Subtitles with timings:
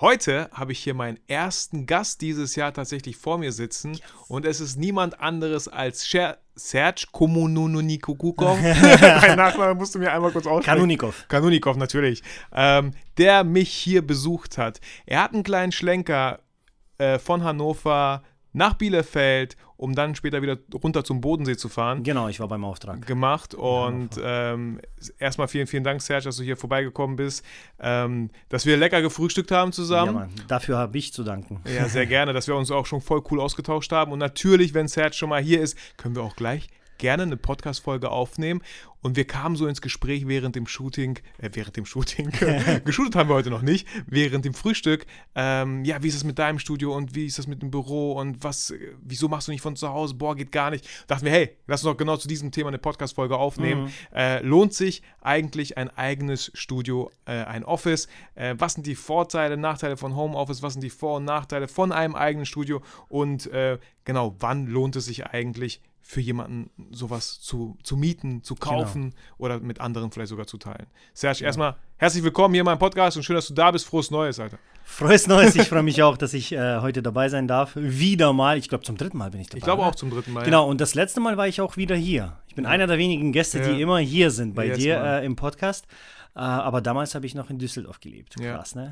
[0.00, 4.02] Heute habe ich hier meinen ersten Gast dieses Jahr tatsächlich vor mir sitzen yes.
[4.28, 8.60] und es ist niemand anderes als Sher Serge Komununikukukov.
[8.60, 8.72] mein
[9.36, 10.76] Nachname musst du mir einmal kurz aussprechen.
[10.76, 11.24] Kanunikov.
[11.28, 12.22] Kanunikov, natürlich.
[12.52, 14.80] Ähm, der mich hier besucht hat.
[15.06, 16.40] Er hat einen kleinen Schlenker
[16.98, 18.22] äh, von Hannover
[18.52, 22.02] nach Bielefeld, um dann später wieder runter zum Bodensee zu fahren.
[22.02, 23.06] Genau, ich war beim Auftrag.
[23.06, 24.80] Gemacht und ähm,
[25.18, 27.44] erstmal vielen, vielen Dank, Serge, dass du hier vorbeigekommen bist,
[27.80, 30.14] ähm, dass wir lecker gefrühstückt haben zusammen.
[30.14, 31.60] Ja, Mann, dafür habe ich zu danken.
[31.66, 34.88] Ja, sehr gerne, dass wir uns auch schon voll cool ausgetauscht haben und natürlich, wenn
[34.88, 36.68] Serge schon mal hier ist, können wir auch gleich
[36.98, 38.62] gerne eine Podcast-Folge aufnehmen.
[39.06, 42.30] Und wir kamen so ins Gespräch während dem Shooting, äh, während dem Shooting,
[42.84, 45.06] geshootet haben wir heute noch nicht, während dem Frühstück.
[45.36, 48.14] Ähm, ja, wie ist es mit deinem Studio und wie ist das mit dem Büro
[48.14, 50.14] und was, wieso machst du nicht von zu Hause?
[50.14, 50.88] Boah, geht gar nicht.
[51.06, 53.84] Dachten wir, hey, lass uns doch genau zu diesem Thema eine Podcast-Folge aufnehmen.
[53.84, 53.90] Mhm.
[54.12, 58.08] Äh, lohnt sich eigentlich ein eigenes Studio, äh, ein Office?
[58.34, 60.62] Äh, was sind die Vorteile, Nachteile von Homeoffice?
[60.62, 62.82] Was sind die Vor- und Nachteile von einem eigenen Studio?
[63.08, 68.54] Und äh, genau, wann lohnt es sich eigentlich, für jemanden sowas zu, zu mieten, zu
[68.54, 68.70] genau.
[68.70, 69.22] kaufen genau.
[69.38, 70.86] oder mit anderen vielleicht sogar zu teilen.
[71.12, 71.46] Serge, ja.
[71.46, 73.86] erstmal herzlich willkommen hier in meinem Podcast und schön, dass du da bist.
[73.86, 74.58] Frohes Neues, Alter.
[74.84, 75.56] Frohes Neues.
[75.56, 77.72] Ich freue mich auch, dass ich äh, heute dabei sein darf.
[77.74, 78.56] Wieder mal.
[78.56, 79.58] Ich glaube, zum dritten Mal bin ich dabei.
[79.58, 80.44] Ich glaube auch zum dritten Mal.
[80.44, 82.38] Genau, und das letzte Mal war ich auch wieder hier.
[82.46, 82.70] Ich bin ja.
[82.70, 83.72] einer der wenigen Gäste, ja.
[83.72, 85.86] die immer hier sind bei Jetzt dir äh, im Podcast.
[86.36, 88.36] Äh, aber damals habe ich noch in Düsseldorf gelebt.
[88.36, 88.90] Krass, ne?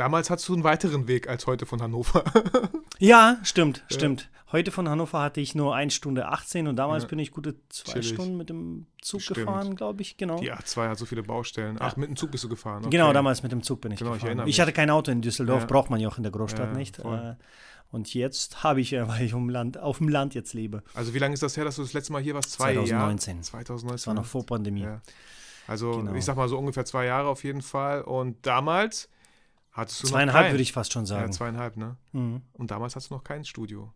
[0.00, 2.24] Damals hattest du einen weiteren Weg als heute von Hannover.
[2.98, 4.30] ja, stimmt, stimmt.
[4.50, 7.10] Heute von Hannover hatte ich nur 1 Stunde 18 und damals ja.
[7.10, 8.08] bin ich gute zwei Chillig.
[8.08, 9.40] Stunden mit dem Zug Stimmt.
[9.40, 10.16] gefahren, glaube ich.
[10.16, 10.40] Genau.
[10.40, 11.76] Die A2 hat so viele Baustellen.
[11.80, 12.78] Ach, mit dem Zug bist du gefahren.
[12.78, 12.92] Okay.
[12.92, 14.40] Genau, damals mit dem Zug bin ich genau, gefahren.
[14.44, 15.66] Ich, ich, hatte kein Auto in Düsseldorf, ja.
[15.66, 16.96] braucht man ja auch in der Großstadt nicht.
[16.96, 17.36] Voll.
[17.38, 20.82] Äh, und jetzt habe ich, weil ich um Land, auf dem Land jetzt lebe.
[20.94, 22.52] Also wie lange ist das her, dass du das letzte Mal hier warst?
[22.52, 23.34] Zwei 2019.
[23.34, 23.42] Jahre?
[23.42, 23.92] 2019.
[23.92, 24.84] Das war noch vor Pandemie.
[24.84, 25.02] Ja.
[25.66, 26.14] Also genau.
[26.14, 28.00] ich sag mal so ungefähr zwei Jahre auf jeden Fall.
[28.00, 29.10] Und damals
[29.72, 31.26] hattest du Zweieinhalb würde ich fast schon sagen.
[31.26, 31.96] Ja, zweieinhalb, ne?
[32.12, 32.42] Mhm.
[32.52, 33.92] Und damals hattest du noch kein Studio.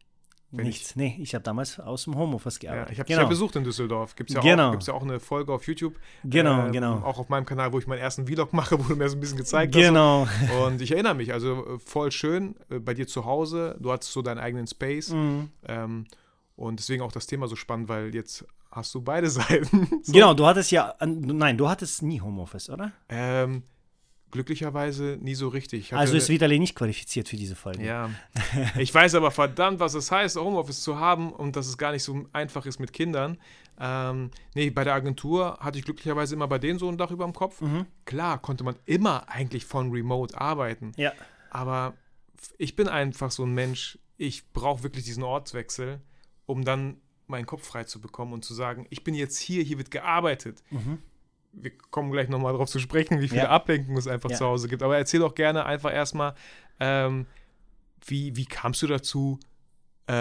[0.63, 2.89] Nichts, ich, nee, ich habe damals aus dem Homeoffice gearbeitet.
[2.89, 3.21] Ja, ich habe genau.
[3.21, 4.15] dich ja besucht in Düsseldorf.
[4.15, 4.75] Gibt es ja, genau.
[4.75, 5.97] Auch, ja auch eine Folge auf YouTube.
[6.23, 6.99] Genau, ähm, genau.
[6.99, 9.21] Auch auf meinem Kanal, wo ich meinen ersten Vlog mache, wo du mir so ein
[9.21, 10.27] bisschen gezeigt genau.
[10.27, 10.49] hast.
[10.49, 10.67] Genau.
[10.67, 13.77] Und ich erinnere mich, also äh, voll schön äh, bei dir zu Hause.
[13.81, 15.11] Du hattest so deinen eigenen Space.
[15.11, 15.51] Mhm.
[15.67, 16.07] Ähm,
[16.57, 19.89] und deswegen auch das Thema so spannend, weil jetzt hast du beide Seiten.
[20.03, 20.13] so.
[20.13, 22.93] Genau, du hattest ja, nein, du hattest nie Homeoffice, oder?
[23.09, 23.65] Ähm,
[24.35, 25.95] glücklicherweise nie so richtig.
[25.95, 27.85] Also ist Vitali nicht qualifiziert für diese Folge.
[27.85, 28.11] Ja.
[28.79, 32.03] Ich weiß aber verdammt, was es heißt, Homeoffice zu haben und dass es gar nicht
[32.03, 33.39] so einfach ist mit Kindern.
[33.79, 37.25] Ähm, nee, bei der Agentur hatte ich glücklicherweise immer bei denen so ein Dach über
[37.25, 37.61] dem Kopf.
[37.61, 37.87] Mhm.
[38.07, 40.93] Klar, konnte man immer eigentlich von Remote arbeiten.
[40.97, 41.13] Ja.
[41.51, 41.95] Aber
[42.59, 46.01] ich bin einfach so ein Mensch, ich brauche wirklich diesen Ortswechsel,
[46.47, 46.97] um dann
[47.29, 50.63] meinen Kopf frei zu bekommen und zu sagen, ich bin jetzt hier, hier wird gearbeitet.
[50.71, 50.99] Mhm
[51.57, 53.51] wir kommen gleich nochmal darauf zu sprechen, wie viele ja.
[53.51, 54.37] Ablenkungen es einfach ja.
[54.37, 54.83] zu Hause gibt.
[54.83, 56.35] Aber erzähl doch gerne einfach erstmal,
[56.81, 57.27] ähm,
[58.07, 59.39] wie, wie kamst du dazu,
[60.07, 60.13] äh,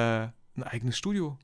[0.56, 1.38] ein eigenes Studio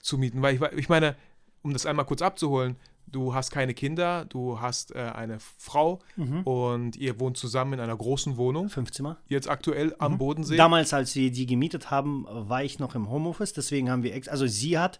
[0.00, 0.42] zu mieten?
[0.42, 1.16] Weil ich, ich meine,
[1.62, 2.76] um das einmal kurz abzuholen,
[3.06, 6.42] du hast keine Kinder, du hast äh, eine Frau mhm.
[6.42, 8.68] und ihr wohnt zusammen in einer großen Wohnung.
[8.68, 9.18] Fünf Zimmer.
[9.28, 10.18] Jetzt aktuell am mhm.
[10.18, 10.56] Bodensee.
[10.56, 14.28] Damals, als wir die gemietet haben, war ich noch im Homeoffice, deswegen haben wir, ex
[14.28, 14.98] also sie hat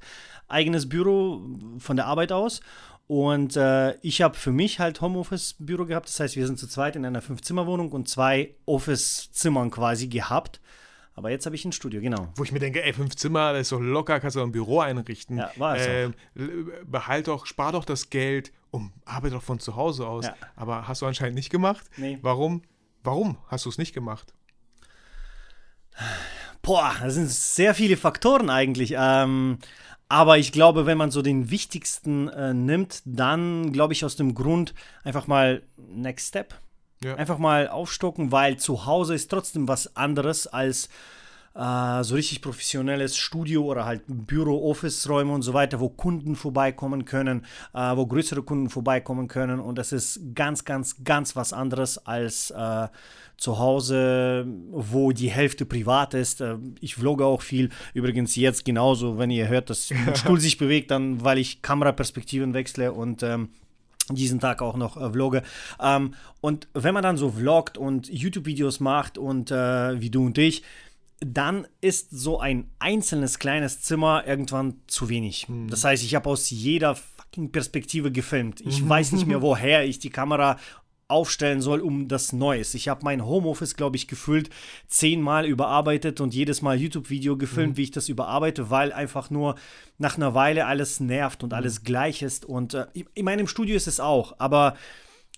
[0.48, 1.42] eigenes Büro
[1.78, 2.60] von der Arbeit aus
[3.08, 6.08] und äh, ich habe für mich halt Homeoffice-Büro gehabt.
[6.08, 10.60] Das heißt, wir sind zu zweit in einer Fünf-Zimmer-Wohnung und zwei Office-Zimmern quasi gehabt.
[11.16, 12.28] Aber jetzt habe ich ein Studio, genau.
[12.36, 14.80] Wo ich mir denke, ey, fünf Zimmer, das ist doch locker, kannst du ein Büro
[14.80, 15.38] einrichten.
[15.38, 16.10] Ja, war es äh,
[16.84, 20.26] Behalt doch, spar doch das Geld und arbeite doch von zu Hause aus.
[20.26, 20.34] Ja.
[20.56, 21.86] Aber hast du anscheinend nicht gemacht.
[21.96, 22.18] Nee.
[22.20, 22.60] Warum?
[23.02, 24.34] Warum hast du es nicht gemacht?
[26.60, 28.94] Boah, das sind sehr viele Faktoren eigentlich.
[28.98, 29.58] Ähm,
[30.10, 34.34] aber ich glaube, wenn man so den wichtigsten äh, nimmt, dann glaube ich aus dem
[34.34, 36.54] Grund einfach mal Next Step.
[37.04, 37.14] Ja.
[37.16, 40.88] Einfach mal aufstocken, weil zu Hause ist trotzdem was anderes als
[41.56, 47.04] äh, so richtig professionelles Studio oder halt Büro, Office-Räume und so weiter, wo Kunden vorbeikommen
[47.04, 49.60] können, äh, wo größere Kunden vorbeikommen können.
[49.60, 52.88] Und das ist ganz, ganz, ganz was anderes als äh,
[53.38, 56.40] zu Hause, wo die Hälfte privat ist.
[56.40, 57.70] Äh, ich vlogge auch viel.
[57.94, 62.54] Übrigens jetzt genauso, wenn ihr hört, dass der Stuhl sich bewegt, dann weil ich Kameraperspektiven
[62.54, 63.50] wechsle und ähm,
[64.10, 65.42] diesen Tag auch noch äh, vlogge.
[65.80, 70.38] Ähm, und wenn man dann so vloggt und YouTube-Videos macht und äh, wie du und
[70.38, 70.62] ich,
[71.20, 75.48] dann ist so ein einzelnes kleines Zimmer irgendwann zu wenig.
[75.48, 75.68] Mhm.
[75.68, 78.60] Das heißt, ich habe aus jeder fucking Perspektive gefilmt.
[78.60, 78.88] Ich mhm.
[78.88, 80.58] weiß nicht mehr, woher ich die Kamera
[81.08, 82.74] aufstellen soll, um das Neues.
[82.74, 84.50] Ich habe mein Homeoffice, glaube ich, gefüllt
[84.88, 87.76] zehnmal überarbeitet und jedes Mal YouTube-Video gefilmt, mhm.
[87.76, 89.54] wie ich das überarbeite, weil einfach nur
[89.98, 91.56] nach einer Weile alles nervt und mhm.
[91.56, 92.44] alles gleich ist.
[92.44, 94.76] Und äh, in meinem Studio ist es auch, aber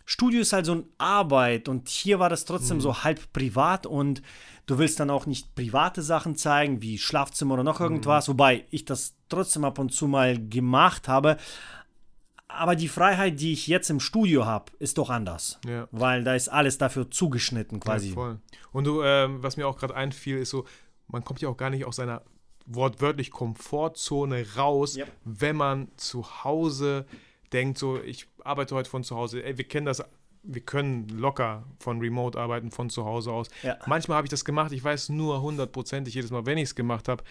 [0.07, 2.83] Studio ist halt so eine Arbeit und hier war das trotzdem mhm.
[2.83, 4.23] so halb privat und
[4.65, 8.33] du willst dann auch nicht private Sachen zeigen, wie Schlafzimmer oder noch irgendwas, mhm.
[8.33, 11.37] wobei ich das trotzdem ab und zu mal gemacht habe
[12.49, 15.61] aber die Freiheit, die ich jetzt im Studio habe, ist doch anders.
[15.67, 15.87] Ja.
[15.93, 18.09] Weil da ist alles dafür zugeschnitten quasi.
[18.09, 18.39] Ja, voll.
[18.73, 20.65] Und du, ähm, was mir auch gerade einfiel, ist so,
[21.09, 22.23] man kommt ja auch gar nicht aus seiner
[22.67, 25.07] wortwörtlich Komfortzone raus, ja.
[25.25, 27.07] wenn man zu Hause
[27.53, 29.43] denkt, so, ich arbeite heute von zu Hause.
[29.43, 30.03] Ey, wir kennen das
[30.43, 33.49] wir können locker von Remote arbeiten, von zu Hause aus.
[33.63, 33.77] Ja.
[33.87, 37.09] Manchmal habe ich das gemacht, ich weiß nur hundertprozentig, jedes Mal, wenn ich es gemacht
[37.09, 37.23] habe,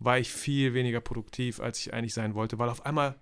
[0.00, 3.14] war ich viel weniger produktiv, als ich eigentlich sein wollte, weil auf einmal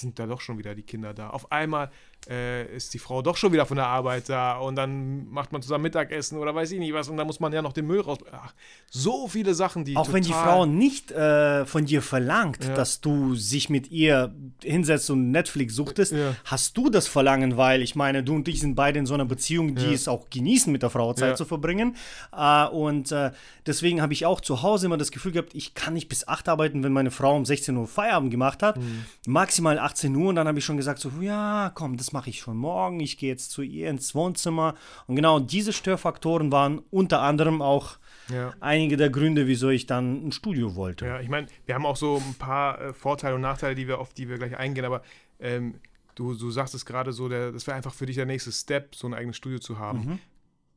[0.00, 1.30] sind da doch schon wieder die Kinder da.
[1.30, 1.90] Auf einmal
[2.28, 5.62] äh, ist die Frau doch schon wieder von der Arbeit da und dann macht man
[5.62, 8.00] zusammen Mittagessen oder weiß ich nicht was und dann muss man ja noch den Müll
[8.00, 8.18] raus.
[8.32, 8.52] Ach,
[8.90, 9.96] so viele Sachen, die.
[9.96, 12.74] Auch wenn die Frau nicht äh, von dir verlangt, ja.
[12.74, 16.34] dass du sich mit ihr hinsetzt und Netflix suchtest, ja.
[16.44, 19.24] hast du das Verlangen, weil ich meine, du und ich sind beide in so einer
[19.24, 19.92] Beziehung, die ja.
[19.92, 21.96] es auch genießen, mit der Frau Zeit zu verbringen.
[22.36, 23.30] Äh, und äh,
[23.66, 26.48] deswegen habe ich auch zu Hause immer das Gefühl gehabt, ich kann nicht bis 8
[26.48, 28.76] arbeiten, wenn meine Frau um 16 Uhr Feierabend gemacht hat.
[28.76, 29.04] Mhm.
[29.26, 32.40] Maximal 18 Uhr und dann habe ich schon gesagt, so, ja, komm, das mache ich
[32.40, 33.00] schon morgen.
[33.00, 34.74] Ich gehe jetzt zu ihr ins Wohnzimmer.
[35.06, 37.98] Und genau diese Störfaktoren waren unter anderem auch
[38.32, 38.52] ja.
[38.60, 41.06] einige der Gründe, wieso ich dann ein Studio wollte.
[41.06, 43.98] Ja, ich meine, wir haben auch so ein paar äh, Vorteile und Nachteile, die wir,
[43.98, 45.02] auf die wir gleich eingehen, aber
[45.40, 45.80] ähm,
[46.14, 48.94] du, du sagst es gerade so, der, das wäre einfach für dich der nächste Step,
[48.94, 49.98] so ein eigenes Studio zu haben.
[49.98, 50.18] Mhm.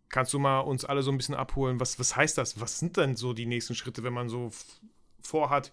[0.09, 1.79] Kannst du mal uns alle so ein bisschen abholen?
[1.79, 2.59] Was, was heißt das?
[2.59, 4.51] Was sind denn so die nächsten Schritte, wenn man so
[5.21, 5.71] vorhat,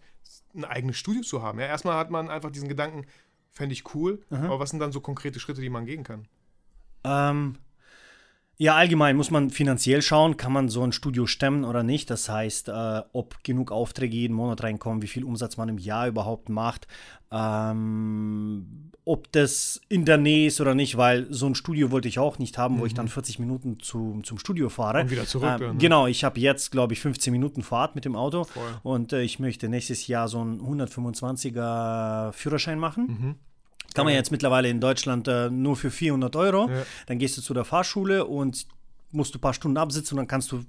[0.54, 1.58] ein eigenes Studio zu haben?
[1.58, 3.04] Ja, erstmal hat man einfach diesen Gedanken,
[3.54, 4.24] Fände ich cool.
[4.30, 4.46] Aha.
[4.46, 6.28] Aber was sind dann so konkrete Schritte, die man gehen kann?
[7.04, 7.56] Ähm,
[8.60, 12.10] ja, allgemein muss man finanziell schauen, kann man so ein Studio stemmen oder nicht.
[12.10, 16.08] Das heißt, äh, ob genug Aufträge jeden Monat reinkommen, wie viel Umsatz man im Jahr
[16.08, 16.88] überhaupt macht,
[17.30, 22.18] ähm, ob das in der Nähe ist oder nicht, weil so ein Studio wollte ich
[22.18, 22.80] auch nicht haben, mhm.
[22.80, 23.46] wo ich dann 40 mhm.
[23.46, 25.02] Minuten zu, zum Studio fahre.
[25.02, 25.50] Und wieder zurück.
[25.52, 25.78] Ähm, dann, ne?
[25.78, 28.62] Genau, ich habe jetzt, glaube ich, 15 Minuten Fahrt mit dem Auto Voll.
[28.82, 33.06] und äh, ich möchte nächstes Jahr so einen 125er Führerschein machen.
[33.06, 33.34] Mhm.
[33.94, 36.68] Kann man jetzt mittlerweile in Deutschland äh, nur für 400 Euro.
[36.68, 36.82] Ja.
[37.06, 38.66] Dann gehst du zu der Fahrschule und
[39.10, 40.64] musst du ein paar Stunden absitzen und dann kannst du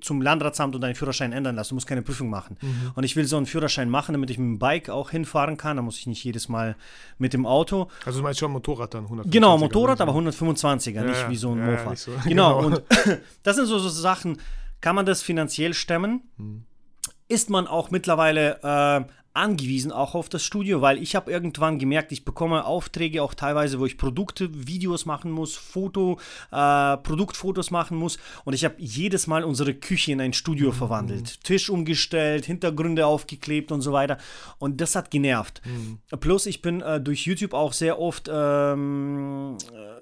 [0.00, 1.70] zum Landratsamt und deinen Führerschein ändern lassen.
[1.70, 2.56] Du musst keine Prüfung machen.
[2.60, 2.90] Mhm.
[2.94, 5.76] Und ich will so einen Führerschein machen, damit ich mit dem Bike auch hinfahren kann.
[5.76, 6.76] Da muss ich nicht jedes Mal
[7.18, 7.88] mit dem Auto.
[8.04, 9.04] Also du meinst schon Motorrad dann?
[9.04, 11.96] 125 genau, Motorrad, aber 125er, ja, nicht wie so ein ja, Mofa.
[11.96, 12.10] So.
[12.24, 12.76] Genau, genau.
[12.76, 12.82] und
[13.42, 14.38] das sind so, so Sachen,
[14.80, 16.22] kann man das finanziell stemmen?
[16.36, 16.64] Mhm.
[17.28, 22.12] Ist man auch mittlerweile äh, angewiesen auch auf das Studio, weil ich habe irgendwann gemerkt,
[22.12, 26.18] ich bekomme Aufträge auch teilweise, wo ich Produkte, Videos machen muss, Foto,
[26.52, 30.74] äh, Produktfotos machen muss und ich habe jedes Mal unsere Küche in ein Studio mhm.
[30.74, 34.18] verwandelt, Tisch umgestellt, Hintergründe aufgeklebt und so weiter
[34.58, 35.60] und das hat genervt.
[35.64, 35.98] Mhm.
[36.20, 39.58] Plus ich bin äh, durch YouTube auch sehr oft ähm,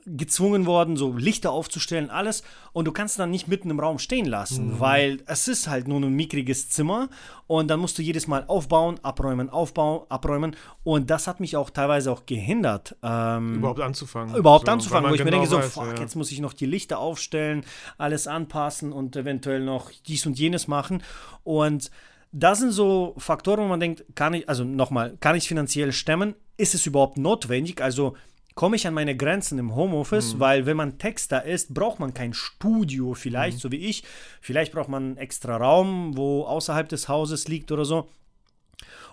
[0.06, 4.26] gezwungen worden, so Lichter aufzustellen, alles und du kannst dann nicht mitten im Raum stehen
[4.26, 4.80] lassen, mhm.
[4.80, 7.08] weil es ist halt nur ein mickriges Zimmer
[7.46, 10.56] und dann musst du jedes Mal aufbauen, abräumen, aufbauen, abräumen.
[10.84, 12.96] Und das hat mich auch teilweise auch gehindert.
[13.02, 14.34] Ähm, überhaupt anzufangen.
[14.34, 16.00] Überhaupt so, anzufangen, wo ich genau mir denke, weiß, so, fuck, ja.
[16.00, 17.64] jetzt muss ich noch die Lichter aufstellen,
[17.98, 21.02] alles anpassen und eventuell noch dies und jenes machen.
[21.44, 21.90] Und
[22.32, 26.34] das sind so Faktoren, wo man denkt, kann ich, also nochmal, kann ich finanziell stemmen?
[26.56, 27.82] Ist es überhaupt notwendig?
[27.82, 28.14] Also
[28.54, 30.40] komme ich an meine Grenzen im Homeoffice, mhm.
[30.40, 33.60] weil wenn man Texter ist, braucht man kein Studio vielleicht, mhm.
[33.60, 34.04] so wie ich.
[34.40, 38.08] Vielleicht braucht man einen extra Raum, wo außerhalb des Hauses liegt oder so.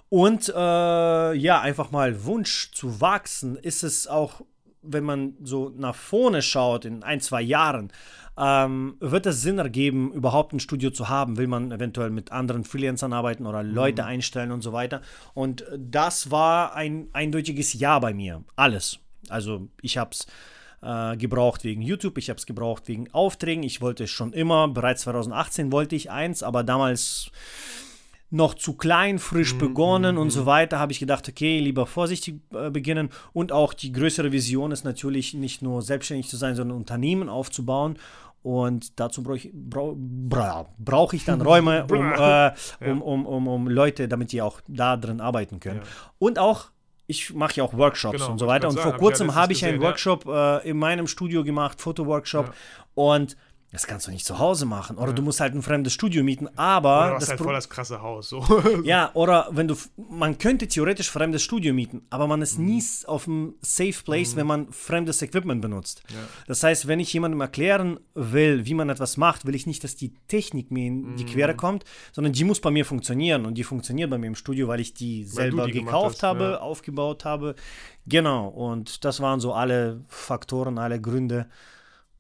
[0.09, 4.41] Und äh, ja, einfach mal Wunsch zu wachsen, ist es auch,
[4.81, 7.91] wenn man so nach vorne schaut, in ein, zwei Jahren,
[8.39, 11.37] ähm, wird es Sinn ergeben, überhaupt ein Studio zu haben?
[11.37, 14.07] Will man eventuell mit anderen Freelancern arbeiten oder Leute mhm.
[14.07, 15.01] einstellen und so weiter?
[15.33, 18.43] Und das war ein eindeutiges Ja bei mir.
[18.55, 18.99] Alles.
[19.27, 20.27] Also ich habe es
[20.81, 23.63] äh, gebraucht wegen YouTube, ich habe es gebraucht wegen Aufträgen.
[23.63, 27.31] Ich wollte es schon immer, bereits 2018 wollte ich eins, aber damals
[28.31, 31.87] noch zu klein, frisch mhm, begonnen mm, und so weiter, habe ich gedacht, okay, lieber
[31.87, 33.09] vorsichtig äh, beginnen.
[33.33, 37.97] Und auch die größere Vision ist natürlich nicht nur selbstständig zu sein, sondern Unternehmen aufzubauen.
[38.41, 39.95] Und dazu brauche ich, brauch,
[40.77, 42.51] brauch ich dann Räume, um, äh,
[42.89, 45.81] um, um, um, um Leute, damit die auch da drin arbeiten können.
[45.83, 45.87] Ja.
[46.19, 46.69] Und auch
[47.09, 48.67] ich mache ja auch Workshops genau, und so weiter.
[48.67, 51.43] Und sagen, vor kurzem habe ich, hab ich einen gesehen, Workshop äh, in meinem Studio
[51.43, 52.45] gemacht, Fotoworkshop.
[52.45, 52.53] Ja.
[52.93, 53.35] Und
[53.71, 54.97] Das kannst du nicht zu Hause machen.
[54.97, 55.13] Oder ja.
[55.13, 57.07] du musst halt ein fremdes Studio mieten, aber.
[57.07, 58.29] Oder das halt voll das krasse Haus.
[58.29, 58.43] So.
[58.83, 59.75] ja, oder wenn du.
[59.95, 62.65] Man könnte theoretisch fremdes Studio mieten, aber man ist mhm.
[62.65, 64.37] nie auf einem Safe Place, mhm.
[64.37, 66.01] wenn man fremdes Equipment benutzt.
[66.09, 66.15] Ja.
[66.47, 69.95] Das heißt, wenn ich jemandem erklären will, wie man etwas macht, will ich nicht, dass
[69.95, 71.29] die Technik mir in die mhm.
[71.29, 73.45] Quere kommt, sondern die muss bei mir funktionieren.
[73.45, 76.43] Und die funktioniert bei mir im Studio, weil ich die selber die gekauft hast, habe,
[76.43, 76.59] ja.
[76.59, 77.53] aufgebaut habe.
[78.07, 78.47] Genau.
[78.47, 81.47] Und das waren so alle Faktoren, alle Gründe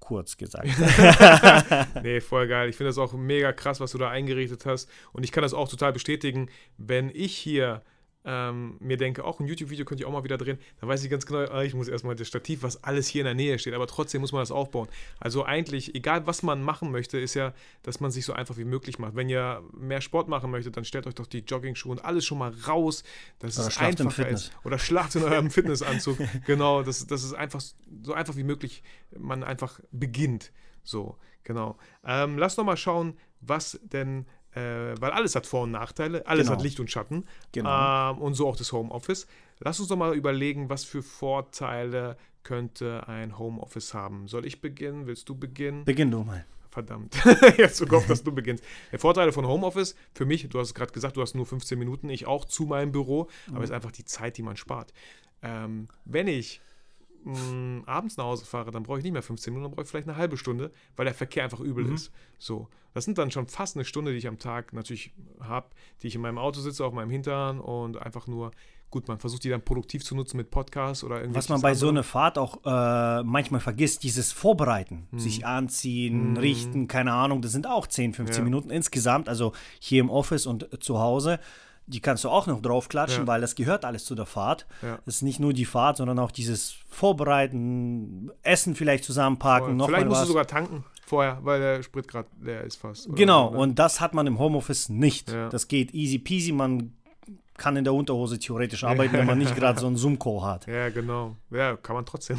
[0.09, 0.67] kurz gesagt.
[2.03, 2.67] nee, voll geil.
[2.67, 4.89] Ich finde das auch mega krass, was du da eingerichtet hast.
[5.13, 7.83] Und ich kann das auch total bestätigen, wenn ich hier
[8.29, 11.09] ähm, mir denke, auch ein YouTube-Video könnte ich auch mal wieder drehen, dann weiß ich
[11.09, 13.73] ganz genau, ah, ich muss erstmal das Stativ, was alles hier in der Nähe steht,
[13.73, 14.87] aber trotzdem muss man das aufbauen.
[15.19, 18.65] Also eigentlich, egal was man machen möchte, ist ja, dass man sich so einfach wie
[18.65, 19.15] möglich macht.
[19.15, 22.37] Wenn ihr mehr Sport machen möchtet, dann stellt euch doch die Jogging-Schuhe und alles schon
[22.37, 23.03] mal raus,
[23.39, 24.51] dass Oder es einfacher ist.
[24.63, 26.19] Oder schlacht in eurem Fitnessanzug.
[26.45, 27.63] genau, das, das ist einfach
[28.03, 28.83] so einfach wie möglich,
[29.17, 30.51] man einfach beginnt.
[30.83, 31.77] So, genau.
[32.05, 34.25] Ähm, lass noch mal schauen, was denn
[34.99, 36.57] weil alles hat Vor- und Nachteile, alles genau.
[36.57, 37.25] hat Licht und Schatten.
[37.51, 38.11] Genau.
[38.11, 39.27] Ähm, und so auch das Homeoffice.
[39.59, 44.27] Lass uns doch mal überlegen, was für Vorteile könnte ein Homeoffice haben.
[44.27, 45.07] Soll ich beginnen?
[45.07, 45.85] Willst du beginnen?
[45.85, 46.45] Beginn du mal.
[46.71, 47.19] Verdammt,
[47.57, 48.63] jetzt gehofft, dass du beginnst.
[48.93, 51.79] Die Vorteile von Homeoffice, für mich, du hast es gerade gesagt, du hast nur 15
[51.79, 53.55] Minuten, ich auch zu meinem Büro, mhm.
[53.55, 54.93] aber es ist einfach die Zeit, die man spart.
[55.41, 56.61] Ähm, wenn ich
[57.23, 59.89] mh, abends nach Hause fahre, dann brauche ich nicht mehr 15 Minuten, dann brauche ich
[59.89, 61.95] vielleicht eine halbe Stunde, weil der Verkehr einfach übel mhm.
[61.95, 62.11] ist.
[62.37, 65.67] So, das sind dann schon fast eine Stunde, die ich am Tag natürlich habe,
[66.01, 68.51] die ich in meinem Auto sitze, auf meinem Hintern und einfach nur
[68.89, 71.45] gut, man versucht die dann produktiv zu nutzen mit Podcasts oder irgendwas.
[71.45, 71.79] Was man bei andere.
[71.79, 75.19] so einer Fahrt auch äh, manchmal vergisst, dieses Vorbereiten, hm.
[75.19, 76.37] sich anziehen, hm.
[76.37, 78.43] richten, keine Ahnung, das sind auch 10, 15 ja.
[78.43, 81.39] Minuten insgesamt, also hier im Office und zu Hause
[81.89, 83.27] die kannst du auch noch draufklatschen, ja.
[83.27, 84.67] weil das gehört alles zu der Fahrt.
[84.81, 84.99] Ja.
[85.05, 90.21] Ist nicht nur die Fahrt, sondern auch dieses Vorbereiten, Essen vielleicht zusammenpacken, noch Vielleicht musst
[90.21, 90.27] was.
[90.27, 93.13] du sogar tanken vorher, weil der Sprit gerade leer ist fast.
[93.15, 93.57] Genau, ne?
[93.57, 95.31] und das hat man im Homeoffice nicht.
[95.31, 95.49] Ja.
[95.49, 96.93] Das geht easy peasy, man
[97.59, 100.65] kann in der Unterhose theoretisch arbeiten, wenn man nicht gerade so einen Zoom-Call hat.
[100.65, 101.35] Ja, genau.
[101.51, 102.37] Ja, kann man trotzdem.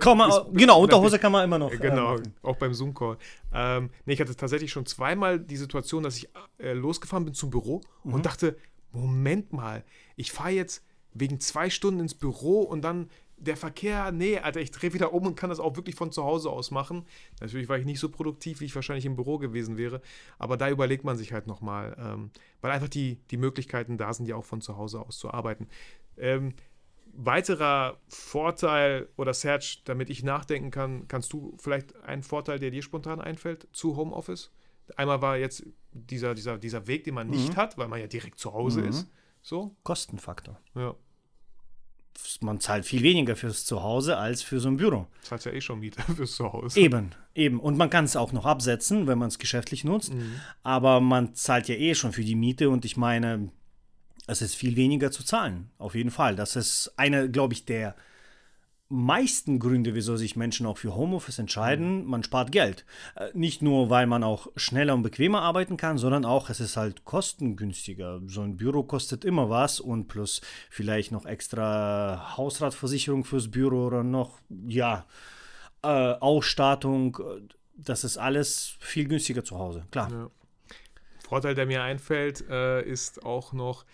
[0.00, 1.70] Kann man, genau, Unterhose kann man immer noch.
[1.70, 3.18] Genau, äh, auch beim Zoom-Call.
[3.52, 6.28] Ähm, nee, ich hatte tatsächlich schon zweimal die Situation, dass ich
[6.58, 8.14] äh, losgefahren bin zum Büro mhm.
[8.14, 8.56] und dachte,
[8.92, 9.84] Moment mal,
[10.16, 10.84] ich fahre jetzt
[11.14, 15.26] wegen zwei Stunden ins Büro und dann der Verkehr, nee, Alter, ich drehe wieder um
[15.26, 17.04] und kann das auch wirklich von zu Hause aus machen.
[17.40, 20.00] Natürlich war ich nicht so produktiv, wie ich wahrscheinlich im Büro gewesen wäre,
[20.38, 22.30] aber da überlegt man sich halt nochmal, ähm,
[22.60, 25.66] weil einfach die, die Möglichkeiten da sind, ja auch von zu Hause aus zu arbeiten.
[26.16, 26.54] Ähm,
[27.14, 32.82] weiterer Vorteil oder Serge, damit ich nachdenken kann, kannst du vielleicht einen Vorteil, der dir
[32.82, 34.52] spontan einfällt, zu Homeoffice?
[34.96, 37.56] Einmal war jetzt dieser, dieser, dieser Weg, den man nicht mhm.
[37.56, 38.88] hat, weil man ja direkt zu Hause mhm.
[38.88, 39.08] ist.
[39.42, 39.76] So.
[39.82, 40.58] Kostenfaktor.
[40.74, 40.94] Ja.
[42.40, 45.06] Man zahlt viel weniger fürs Zuhause als für so ein Büro.
[45.22, 46.78] Zahlt ja eh schon Miete fürs Zuhause.
[46.78, 47.58] Eben, eben.
[47.58, 50.14] Und man kann es auch noch absetzen, wenn man es geschäftlich nutzt.
[50.14, 50.40] Mhm.
[50.62, 53.50] Aber man zahlt ja eh schon für die Miete und ich meine,
[54.26, 55.70] es ist viel weniger zu zahlen.
[55.78, 56.36] Auf jeden Fall.
[56.36, 57.96] Das ist eine, glaube ich, der
[58.92, 62.10] meisten Gründe, wieso sich Menschen auch für Homeoffice entscheiden, mhm.
[62.10, 62.84] man spart Geld.
[63.16, 66.76] Äh, nicht nur, weil man auch schneller und bequemer arbeiten kann, sondern auch, es ist
[66.76, 68.20] halt kostengünstiger.
[68.26, 74.04] So ein Büro kostet immer was und plus vielleicht noch extra Hausratversicherung fürs Büro oder
[74.04, 75.06] noch, ja,
[75.82, 77.18] äh, Ausstattung.
[77.76, 80.10] Das ist alles viel günstiger zu Hause, klar.
[80.12, 80.30] Ja.
[81.26, 83.86] Vorteil, der mir einfällt, äh, ist auch noch,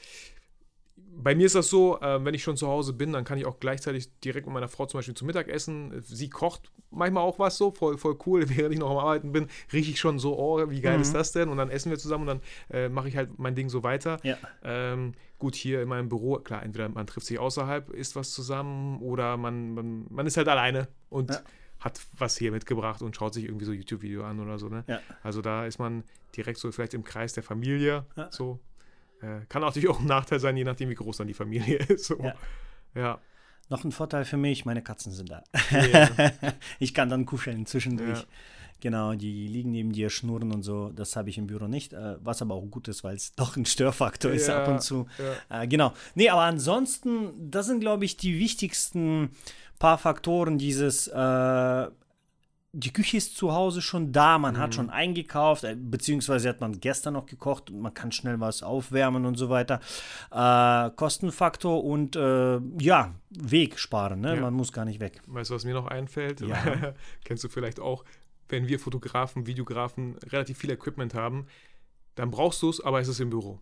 [1.21, 3.47] bei mir ist das so, äh, wenn ich schon zu Hause bin, dann kann ich
[3.47, 6.01] auch gleichzeitig direkt mit meiner Frau zum Beispiel zum Mittag essen.
[6.03, 8.45] Sie kocht manchmal auch was so, voll, voll cool.
[8.49, 11.03] Während ich noch am Arbeiten bin, rieche ich schon so, oh, wie geil mhm.
[11.03, 11.49] ist das denn?
[11.49, 14.19] Und dann essen wir zusammen und dann äh, mache ich halt mein Ding so weiter.
[14.23, 14.37] Ja.
[14.63, 19.01] Ähm, gut, hier in meinem Büro, klar, entweder man trifft sich außerhalb, isst was zusammen
[19.01, 21.41] oder man, man, man ist halt alleine und ja.
[21.81, 24.69] hat was hier mitgebracht und schaut sich irgendwie so YouTube-Video an oder so.
[24.69, 24.85] Ne?
[24.87, 25.01] Ja.
[25.23, 26.05] Also da ist man
[26.37, 28.61] direkt so vielleicht im Kreis der Familie, so
[29.23, 32.07] äh, kann natürlich auch ein Nachteil sein, je nachdem, wie groß dann die Familie ist.
[32.07, 32.19] So.
[32.23, 32.35] Ja.
[32.95, 33.19] ja.
[33.71, 35.45] Noch ein Vorteil für mich, meine Katzen sind da.
[35.71, 36.33] Yeah.
[36.79, 38.21] ich kann dann kuscheln zwischendurch.
[38.21, 38.25] Ja.
[38.81, 40.91] Genau, die liegen neben dir, schnurren und so.
[40.91, 43.57] Das habe ich im Büro nicht, äh, was aber auch gut ist, weil es doch
[43.57, 45.07] ein Störfaktor ist ab und zu.
[45.51, 45.63] Ja.
[45.63, 45.93] Äh, genau.
[46.15, 49.31] Nee, aber ansonsten, das sind, glaube ich, die wichtigsten
[49.79, 51.87] paar Faktoren dieses äh,
[52.73, 54.59] die Küche ist zu Hause schon da, man mhm.
[54.59, 58.63] hat schon eingekauft, äh, beziehungsweise hat man gestern noch gekocht und man kann schnell was
[58.63, 59.81] aufwärmen und so weiter.
[60.31, 64.35] Äh, Kostenfaktor und äh, ja, Weg sparen, ne?
[64.37, 64.41] Ja.
[64.43, 65.23] man muss gar nicht weg.
[65.27, 66.41] Weißt du, was mir noch einfällt?
[66.41, 66.95] Ja.
[67.25, 68.05] Kennst du vielleicht auch,
[68.49, 71.47] wenn wir Fotografen, Videografen relativ viel Equipment haben,
[72.15, 73.61] dann brauchst du es, aber es ist im Büro.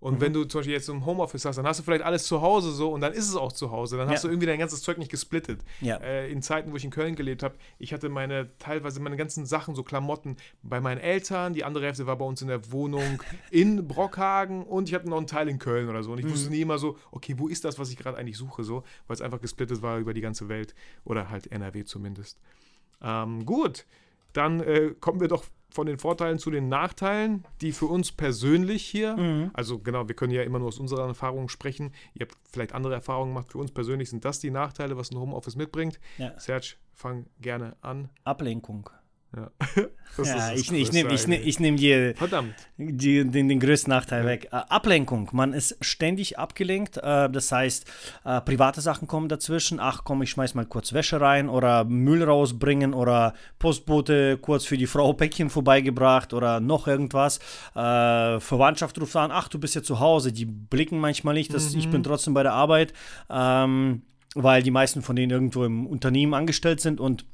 [0.00, 0.20] Und mhm.
[0.20, 2.70] wenn du zum Beispiel jetzt im Homeoffice hast, dann hast du vielleicht alles zu Hause
[2.70, 3.96] so und dann ist es auch zu Hause.
[3.96, 4.14] Dann ja.
[4.14, 5.60] hast du irgendwie dein ganzes Zeug nicht gesplittet.
[5.80, 5.96] Ja.
[5.96, 9.44] Äh, in Zeiten, wo ich in Köln gelebt habe, ich hatte meine, teilweise meine ganzen
[9.44, 13.22] Sachen, so Klamotten bei meinen Eltern, die andere Hälfte war bei uns in der Wohnung
[13.50, 16.12] in Brockhagen und ich hatte noch einen Teil in Köln oder so.
[16.12, 16.30] Und ich mhm.
[16.30, 19.14] wusste nie immer so, okay, wo ist das, was ich gerade eigentlich suche, so, weil
[19.14, 22.38] es einfach gesplittet war über die ganze Welt oder halt NRW zumindest.
[23.02, 23.84] Ähm, gut,
[24.32, 28.84] dann äh, kommen wir doch von den Vorteilen zu den Nachteilen, die für uns persönlich
[28.84, 29.50] hier, mhm.
[29.52, 31.92] also genau, wir können ja immer nur aus unserer Erfahrung sprechen.
[32.14, 33.52] Ihr habt vielleicht andere Erfahrungen gemacht.
[33.52, 36.00] Für uns persönlich sind das die Nachteile, was ein Homeoffice mitbringt.
[36.16, 36.38] Ja.
[36.38, 38.08] Serge, fang gerne an.
[38.24, 38.90] Ablenkung.
[39.36, 39.50] Ja,
[40.24, 42.14] ja ich, ich nehme ich nehm, ich nehm die,
[42.78, 44.26] die, den, den größten Nachteil ja.
[44.26, 44.48] weg.
[44.50, 45.28] Äh, Ablenkung.
[45.32, 46.96] Man ist ständig abgelenkt.
[46.96, 47.84] Äh, das heißt,
[48.24, 49.80] äh, private Sachen kommen dazwischen.
[49.80, 54.78] Ach komm, ich schmeiß mal kurz Wäsche rein oder Müll rausbringen oder Postbote kurz für
[54.78, 57.38] die Frau Päckchen vorbeigebracht oder noch irgendwas.
[57.74, 60.32] Äh, Verwandtschaft ruft an, ach, du bist ja zu Hause.
[60.32, 61.80] Die blicken manchmal nicht, dass mhm.
[61.80, 62.94] ich bin trotzdem bei der Arbeit,
[63.28, 64.02] ähm,
[64.34, 67.26] weil die meisten von denen irgendwo im Unternehmen angestellt sind und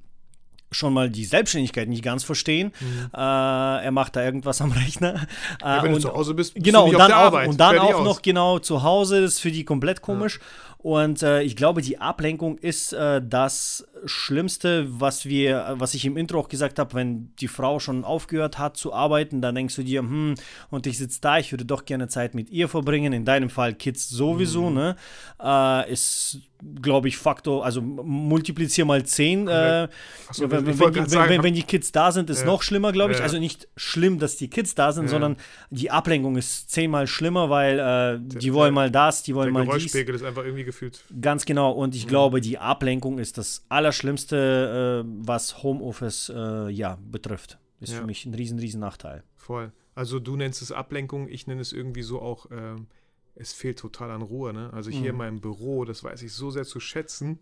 [0.70, 2.72] schon mal die Selbstständigkeit nicht ganz verstehen.
[2.80, 3.10] Mhm.
[3.14, 5.26] Äh, er macht da irgendwas am Rechner.
[5.62, 7.26] Ja, wenn und, du zu Hause bist, bist genau, du nicht und dann auf der
[7.26, 7.48] Arbeit.
[7.48, 8.04] Und dann auch aus.
[8.04, 10.38] noch genau zu Hause, das ist für die komplett komisch.
[10.38, 10.73] Ja.
[10.84, 16.18] Und äh, ich glaube, die Ablenkung ist äh, das Schlimmste, was wir, was ich im
[16.18, 19.82] Intro auch gesagt habe, wenn die Frau schon aufgehört hat zu arbeiten, dann denkst du
[19.82, 20.34] dir, hm,
[20.68, 23.14] und ich sitze da, ich würde doch gerne Zeit mit ihr verbringen.
[23.14, 24.74] In deinem Fall Kids sowieso, mhm.
[24.74, 24.96] ne?
[25.42, 26.42] Äh, ist
[26.80, 29.48] glaube ich, Faktor, also multiplizier mal 10.
[29.48, 29.88] Äh,
[30.30, 32.46] so, wenn, wenn, wenn, sagen, wenn, die Kids da sind, ist ja.
[32.46, 33.18] noch schlimmer, glaube ich.
[33.18, 33.24] Ja.
[33.24, 35.10] Also nicht schlimm, dass die Kids da sind, ja.
[35.10, 35.36] sondern
[35.70, 39.78] die Ablenkung ist zehnmal schlimmer, weil äh, die wollen mal das, die wollen der mal
[39.78, 39.94] dies.
[39.94, 41.04] ist einfach irgendwie gefühlt.
[41.20, 41.72] Ganz genau.
[41.72, 42.10] Und ich mhm.
[42.10, 47.58] glaube, die Ablenkung ist das Allerschlimmste, äh, was Homeoffice äh, ja, betrifft.
[47.80, 49.24] Ist für mich ein riesen, riesen Nachteil.
[49.36, 49.70] Voll.
[49.94, 52.86] Also du nennst es Ablenkung, ich nenne es irgendwie so auch ähm,
[53.34, 54.52] es fehlt total an Ruhe.
[54.52, 54.72] Ne?
[54.72, 55.06] Also hier mhm.
[55.08, 57.40] in meinem Büro, das weiß ich so sehr zu schätzen.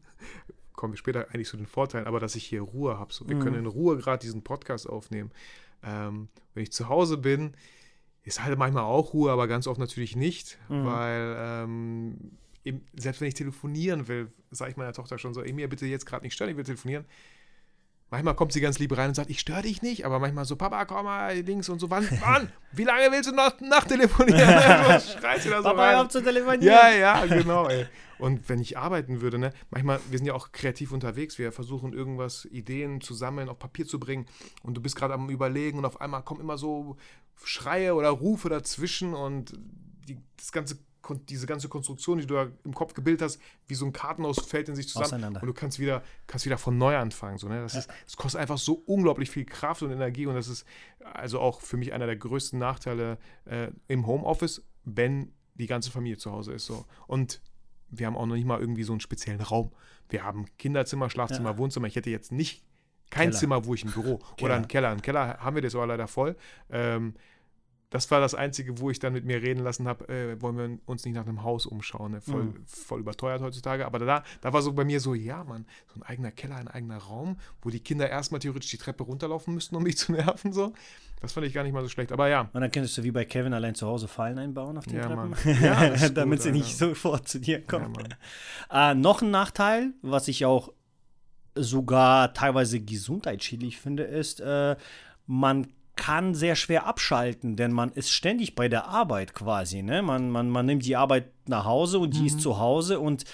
[0.73, 3.13] Kommen wir später eigentlich zu den Vorteilen, aber dass ich hier Ruhe habe.
[3.13, 3.41] So, wir mhm.
[3.41, 5.31] können in Ruhe gerade diesen Podcast aufnehmen.
[5.83, 7.55] Ähm, wenn ich zu Hause bin,
[8.25, 10.87] ist halt manchmal auch Ruhe, aber ganz oft natürlich nicht, mhm.
[10.87, 12.33] weil ähm,
[12.65, 16.07] eben, selbst wenn ich telefonieren will, sage ich meiner Tochter schon so, Emir, bitte jetzt
[16.07, 17.07] gerade nicht stören, ich will telefonieren
[18.13, 20.55] Manchmal kommt sie ganz lieb rein und sagt, ich störe dich nicht, aber manchmal so,
[20.55, 24.39] Papa, komm mal links und so, wann, wann, wie lange willst du noch nachtelefonieren?
[25.01, 26.11] Schreit sie da so Papa, rein.
[26.11, 26.63] zu telefonieren.
[26.63, 27.87] Ja, ja, genau, ey.
[28.19, 31.95] Und wenn ich arbeiten würde, ne, manchmal, wir sind ja auch kreativ unterwegs, wir versuchen
[31.95, 34.27] irgendwas, Ideen zu sammeln, auf Papier zu bringen
[34.63, 36.99] und du bist gerade am Überlegen und auf einmal kommen immer so
[37.43, 39.55] Schreie oder Rufe dazwischen und
[40.07, 40.77] die, das ganze
[41.29, 44.69] diese ganze Konstruktion, die du da im Kopf gebildet hast, wie so ein Kartenhaus fällt
[44.69, 47.39] in sich zusammen und du kannst wieder, kannst wieder von neu anfangen.
[47.39, 47.61] So, ne?
[47.61, 47.81] das, ja.
[47.81, 50.65] ist, das kostet einfach so unglaublich viel Kraft und Energie und das ist
[51.01, 56.19] also auch für mich einer der größten Nachteile äh, im Homeoffice, wenn die ganze Familie
[56.19, 56.67] zu Hause ist.
[56.67, 56.85] So.
[57.07, 57.41] Und
[57.91, 59.73] wir haben auch noch nicht mal irgendwie so einen speziellen Raum.
[60.09, 61.59] Wir haben Kinderzimmer, Schlafzimmer, ja.
[61.59, 61.87] Wohnzimmer.
[61.87, 62.65] Ich hätte jetzt nicht
[63.11, 63.39] kein Keller.
[63.39, 64.89] Zimmer, wo ich ein Büro oder einen Keller.
[64.91, 66.37] Einen Keller haben wir das aber leider voll.
[66.71, 67.15] Ähm,
[67.93, 70.79] das war das Einzige, wo ich dann mit mir reden lassen habe, äh, wollen wir
[70.87, 72.13] uns nicht nach einem Haus umschauen.
[72.13, 72.21] Ne?
[72.23, 72.65] Voll, mhm.
[72.67, 73.85] voll überteuert heutzutage.
[73.85, 76.69] Aber da, da war so bei mir so, ja, Mann, so ein eigener Keller, ein
[76.69, 80.55] eigener Raum, wo die Kinder erstmal theoretisch die Treppe runterlaufen müssten, um mich zu nerven.
[80.55, 80.73] So.
[81.21, 82.13] Das fand ich gar nicht mal so schlecht.
[82.13, 82.49] Aber ja.
[82.53, 85.07] Und dann könntest du wie bei Kevin allein zu Hause Fallen einbauen auf den ja,
[85.07, 85.35] Treppen.
[85.63, 87.93] Ja, Damit gut, sie nicht sofort zu dir kommen.
[88.71, 90.73] Ja, äh, noch ein Nachteil, was ich auch
[91.55, 94.77] sogar teilweise gesundheitsschädlich finde, ist, äh,
[95.27, 99.83] man kann sehr schwer abschalten, denn man ist ständig bei der Arbeit quasi.
[99.83, 100.03] Ne?
[100.03, 102.27] Man, man, man nimmt die Arbeit nach Hause und die mhm.
[102.27, 103.25] ist zu Hause und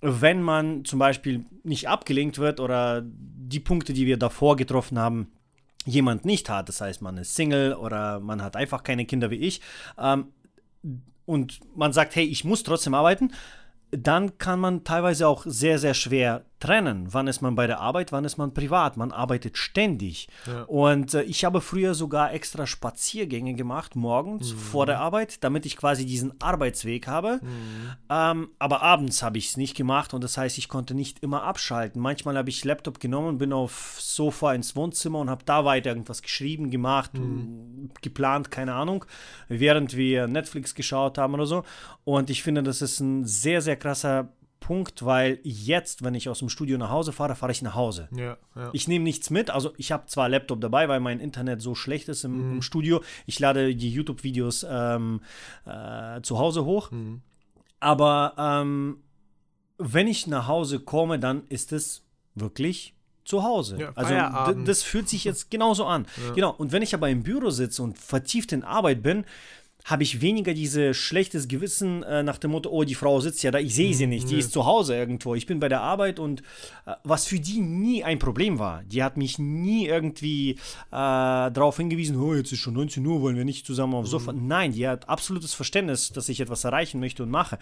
[0.00, 5.32] wenn man zum Beispiel nicht abgelenkt wird oder die Punkte, die wir davor getroffen haben,
[5.84, 9.36] jemand nicht hat, das heißt, man ist Single oder man hat einfach keine Kinder wie
[9.36, 9.60] ich,
[9.98, 10.28] ähm,
[11.26, 13.32] und man sagt, hey, ich muss trotzdem arbeiten,
[13.90, 17.06] dann kann man teilweise auch sehr, sehr schwer trennen.
[17.12, 18.96] Wann ist man bei der Arbeit, wann ist man privat?
[18.96, 20.28] Man arbeitet ständig.
[20.46, 20.62] Ja.
[20.64, 24.58] Und äh, ich habe früher sogar extra Spaziergänge gemacht, morgens mhm.
[24.58, 27.40] vor der Arbeit, damit ich quasi diesen Arbeitsweg habe.
[27.42, 27.92] Mhm.
[28.10, 31.44] Ähm, aber abends habe ich es nicht gemacht und das heißt, ich konnte nicht immer
[31.44, 32.00] abschalten.
[32.00, 36.22] Manchmal habe ich Laptop genommen, bin auf Sofa ins Wohnzimmer und habe da weiter irgendwas
[36.22, 37.90] geschrieben, gemacht, mhm.
[38.02, 39.04] geplant, keine Ahnung,
[39.48, 41.64] während wir Netflix geschaut haben oder so.
[42.04, 44.28] Und ich finde, das ist ein sehr, sehr krasser
[44.60, 48.08] Punkt, weil jetzt, wenn ich aus dem Studio nach Hause fahre, fahre ich nach Hause.
[48.14, 48.70] Ja, ja.
[48.72, 49.50] Ich nehme nichts mit.
[49.50, 52.52] Also ich habe zwar Laptop dabei, weil mein Internet so schlecht ist im, mhm.
[52.54, 53.02] im Studio.
[53.26, 55.20] Ich lade die YouTube-Videos ähm,
[55.64, 56.90] äh, zu Hause hoch.
[56.90, 57.22] Mhm.
[57.80, 58.98] Aber ähm,
[59.78, 62.02] wenn ich nach Hause komme, dann ist es
[62.34, 62.94] wirklich
[63.28, 63.76] zu Hause.
[63.78, 66.06] Ja, also das fühlt sich jetzt genauso an.
[66.34, 66.50] Genau.
[66.50, 69.24] Und wenn ich aber im Büro sitze und vertieft in Arbeit bin,
[69.84, 73.50] habe ich weniger dieses schlechtes Gewissen äh, nach dem Motto, oh, die Frau sitzt ja
[73.50, 75.80] da, ich sehe sie mhm, nicht, die ist zu Hause irgendwo, ich bin bei der
[75.80, 76.42] Arbeit und
[76.86, 78.82] äh, was für die nie ein Problem war.
[78.84, 80.56] Die hat mich nie irgendwie äh,
[80.90, 84.32] darauf hingewiesen, oh, jetzt ist schon 19 Uhr, wollen wir nicht zusammen aufs Sofa.
[84.32, 84.46] Mhm.
[84.46, 87.58] Nein, die hat absolutes Verständnis, dass ich etwas erreichen möchte und mache.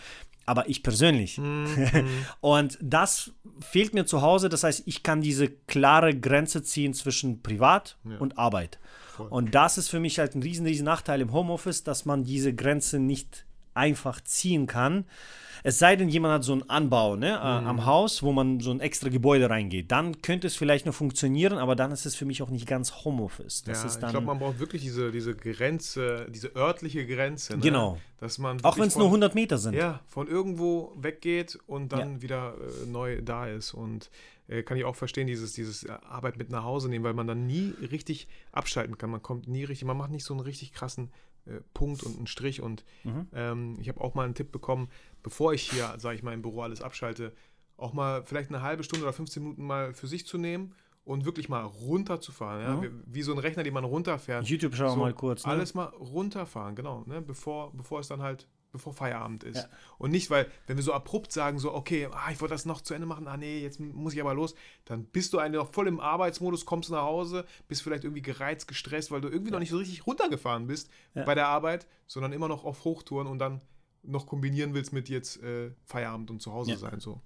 [0.46, 1.38] Aber ich persönlich.
[1.38, 2.06] Mhm.
[2.40, 7.42] und das fehlt mir zu Hause, das heißt, ich kann diese klare Grenze ziehen zwischen
[7.42, 8.18] Privat ja.
[8.18, 8.78] und Arbeit.
[9.16, 9.28] Voll.
[9.28, 12.54] Und das ist für mich halt ein riesen, riesen Nachteil im Homeoffice, dass man diese
[12.54, 15.04] Grenze nicht einfach ziehen kann.
[15.62, 17.66] Es sei denn, jemand hat so einen Anbau ne, äh, mhm.
[17.66, 19.90] am Haus, wo man so ein extra Gebäude reingeht.
[19.90, 23.04] Dann könnte es vielleicht noch funktionieren, aber dann ist es für mich auch nicht ganz
[23.04, 23.64] Homeoffice.
[23.64, 27.54] Das ja, ist dann, ich glaube, man braucht wirklich diese, diese Grenze, diese örtliche Grenze.
[27.54, 27.62] Ne?
[27.62, 27.98] Genau.
[28.20, 29.74] Dass man auch wenn es nur 100 Meter sind.
[29.74, 32.22] Ja, von irgendwo weggeht und dann ja.
[32.22, 33.74] wieder äh, neu da ist.
[33.74, 34.10] Und
[34.48, 37.26] äh, kann ich auch verstehen, dieses, dieses äh, Arbeit mit nach Hause nehmen, weil man
[37.26, 39.10] dann nie richtig abschalten kann.
[39.10, 41.10] Man kommt nie richtig, man macht nicht so einen richtig krassen
[41.46, 42.60] äh, Punkt und einen Strich.
[42.60, 43.28] Und mhm.
[43.32, 44.88] ähm, ich habe auch mal einen Tipp bekommen,
[45.22, 47.32] bevor ich hier, sage ich mal, im Büro alles abschalte,
[47.76, 51.24] auch mal vielleicht eine halbe Stunde oder 15 Minuten mal für sich zu nehmen und
[51.24, 52.62] wirklich mal runterzufahren.
[52.62, 52.76] Ja?
[52.76, 52.82] Mhm.
[52.82, 54.46] Wie, wie, so ein Rechner, den man runterfährt.
[54.46, 55.44] YouTube schauen so mal kurz.
[55.44, 55.52] Ne?
[55.52, 57.04] Alles mal runterfahren, genau.
[57.06, 57.22] Ne?
[57.22, 59.56] Bevor, bevor es dann halt bevor Feierabend ist.
[59.56, 59.68] Ja.
[59.98, 62.80] Und nicht, weil, wenn wir so abrupt sagen, so, okay, ah, ich wollte das noch
[62.80, 65.72] zu Ende machen, ah nee, jetzt muss ich aber los, dann bist du eigentlich noch
[65.72, 69.52] voll im Arbeitsmodus, kommst nach Hause, bist vielleicht irgendwie gereizt, gestresst, weil du irgendwie ja.
[69.52, 71.24] noch nicht so richtig runtergefahren bist ja.
[71.24, 73.60] bei der Arbeit, sondern immer noch auf Hochtouren und dann
[74.02, 77.00] noch kombinieren willst mit jetzt äh, Feierabend und zu Hause sein.
[77.00, 77.20] So.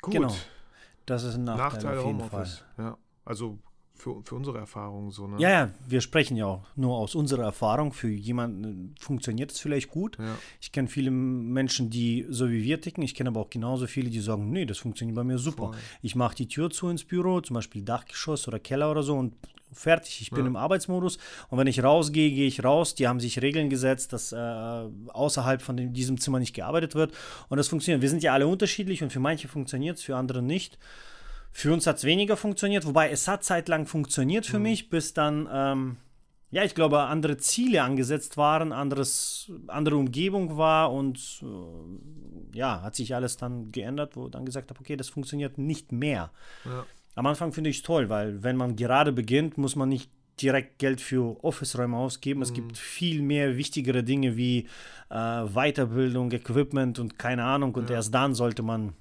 [0.00, 0.14] Gut.
[0.14, 0.34] Genau.
[1.06, 2.30] Das ist ein Nachteil, Nachteil auf jeden.
[2.30, 2.48] Fall.
[2.76, 2.98] Ja.
[3.24, 3.58] Also
[3.98, 5.36] für, für unsere Erfahrung so, ne?
[5.38, 7.92] Ja, ja, wir sprechen ja auch nur aus unserer Erfahrung.
[7.92, 10.16] Für jemanden funktioniert es vielleicht gut.
[10.18, 10.36] Ja.
[10.60, 13.02] Ich kenne viele Menschen, die so wie wir ticken.
[13.02, 15.68] Ich kenne aber auch genauso viele, die sagen, nee, das funktioniert bei mir super.
[15.68, 15.76] Voll.
[16.02, 19.34] Ich mache die Tür zu ins Büro, zum Beispiel Dachgeschoss oder Keller oder so und
[19.72, 20.46] fertig, ich bin ja.
[20.46, 21.18] im Arbeitsmodus
[21.50, 22.94] und wenn ich rausgehe, gehe ich raus.
[22.94, 27.12] Die haben sich Regeln gesetzt, dass äh, außerhalb von dem, diesem Zimmer nicht gearbeitet wird
[27.48, 28.02] und das funktioniert.
[28.02, 30.78] Wir sind ja alle unterschiedlich und für manche funktioniert es, für andere nicht.
[31.58, 34.62] Für uns hat es weniger funktioniert, wobei es hat zeitlang funktioniert für mhm.
[34.62, 35.96] mich, bis dann, ähm,
[36.52, 42.94] ja, ich glaube, andere Ziele angesetzt waren, anderes, andere Umgebung war und äh, ja, hat
[42.94, 46.30] sich alles dann geändert, wo dann gesagt habe, okay, das funktioniert nicht mehr.
[46.64, 46.86] Ja.
[47.16, 50.78] Am Anfang finde ich es toll, weil wenn man gerade beginnt, muss man nicht direkt
[50.78, 52.40] Geld für Office-Räume ausgeben.
[52.40, 52.54] Es mhm.
[52.54, 54.68] gibt viel mehr wichtigere Dinge wie
[55.10, 57.74] äh, Weiterbildung, Equipment und keine Ahnung.
[57.74, 57.96] Und ja.
[57.96, 58.92] erst dann sollte man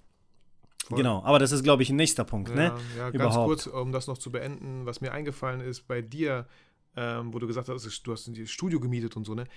[0.87, 0.99] Voll.
[0.99, 2.55] Genau, aber das ist, glaube ich, ein nächster Punkt.
[2.55, 2.63] Ne?
[2.63, 2.79] Ja, ne?
[2.97, 6.47] ja ganz kurz, um das noch zu beenden, was mir eingefallen ist bei dir,
[6.95, 9.47] ähm, wo du gesagt hast, du hast ein Studio gemietet und so, ne?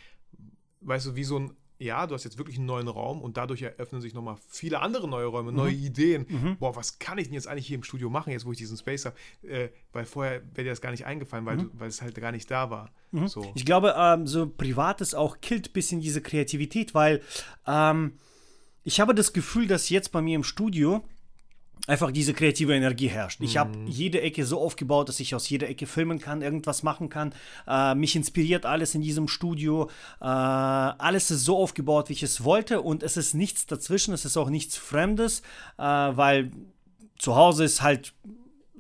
[0.81, 3.63] Weißt du, wie so ein, ja, du hast jetzt wirklich einen neuen Raum und dadurch
[3.63, 5.57] eröffnen sich nochmal viele andere neue Räume, mhm.
[5.57, 6.27] neue Ideen.
[6.29, 6.57] Mhm.
[6.59, 8.77] Boah, was kann ich denn jetzt eigentlich hier im Studio machen, jetzt wo ich diesen
[8.77, 9.17] Space habe?
[9.43, 11.71] Äh, weil vorher wäre dir das gar nicht eingefallen, weil, mhm.
[11.75, 12.91] weil es halt gar nicht da war.
[13.13, 13.29] Mhm.
[13.29, 13.53] So.
[13.55, 17.23] Ich glaube, ähm, so privates auch killt ein bisschen diese Kreativität, weil
[17.69, 18.15] ähm,
[18.83, 21.05] ich habe das Gefühl, dass jetzt bei mir im Studio
[21.87, 23.41] einfach diese kreative Energie herrscht.
[23.41, 23.87] Ich habe mhm.
[23.87, 27.33] jede Ecke so aufgebaut, dass ich aus jeder Ecke filmen kann, irgendwas machen kann.
[27.67, 29.91] Äh, mich inspiriert alles in diesem Studio.
[30.21, 34.25] Äh, alles ist so aufgebaut, wie ich es wollte und es ist nichts dazwischen, es
[34.25, 35.41] ist auch nichts Fremdes,
[35.79, 36.51] äh, weil
[37.19, 38.15] zu Hause ist halt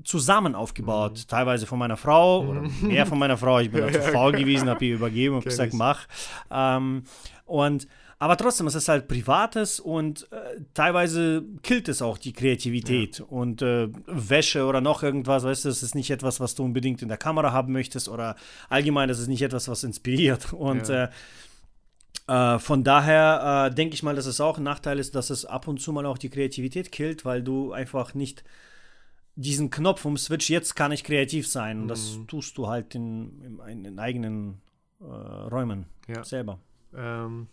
[0.04, 1.28] zusammen aufgebaut, mhm.
[1.28, 2.88] teilweise von meiner Frau oder mhm.
[2.88, 3.58] mehr von meiner Frau.
[3.60, 6.06] Ich bin ja, zu faul gewesen, habe ihr übergeben und gesagt, mach.
[6.50, 7.04] Ähm,
[7.44, 7.86] und
[8.22, 13.20] aber trotzdem, es ist halt Privates und äh, teilweise killt es auch die Kreativität.
[13.20, 13.24] Ja.
[13.24, 17.00] Und äh, Wäsche oder noch irgendwas, weißt du, das ist nicht etwas, was du unbedingt
[17.00, 18.36] in der Kamera haben möchtest oder
[18.68, 20.52] allgemein, das ist nicht etwas, was inspiriert.
[20.52, 21.10] Und ja.
[22.28, 25.30] äh, äh von daher äh, denke ich mal, dass es auch ein Nachteil ist, dass
[25.30, 28.44] es ab und zu mal auch die Kreativität killt, weil du einfach nicht
[29.34, 31.80] diesen Knopf um Switch, jetzt kann ich kreativ sein.
[31.80, 32.26] Und das mhm.
[32.26, 34.60] tust du halt in, in, in eigenen
[35.00, 36.22] äh, Räumen ja.
[36.22, 36.58] selber.
[36.94, 37.48] Ähm,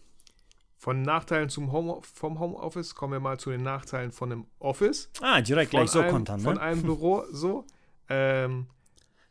[0.77, 5.09] von Nachteilen zum Home, vom Homeoffice kommen wir mal zu den Nachteilen von einem Office.
[5.21, 6.43] Ah, direkt gleich so kontern, ne?
[6.43, 7.65] Von einem Büro so.
[8.09, 8.67] Ähm,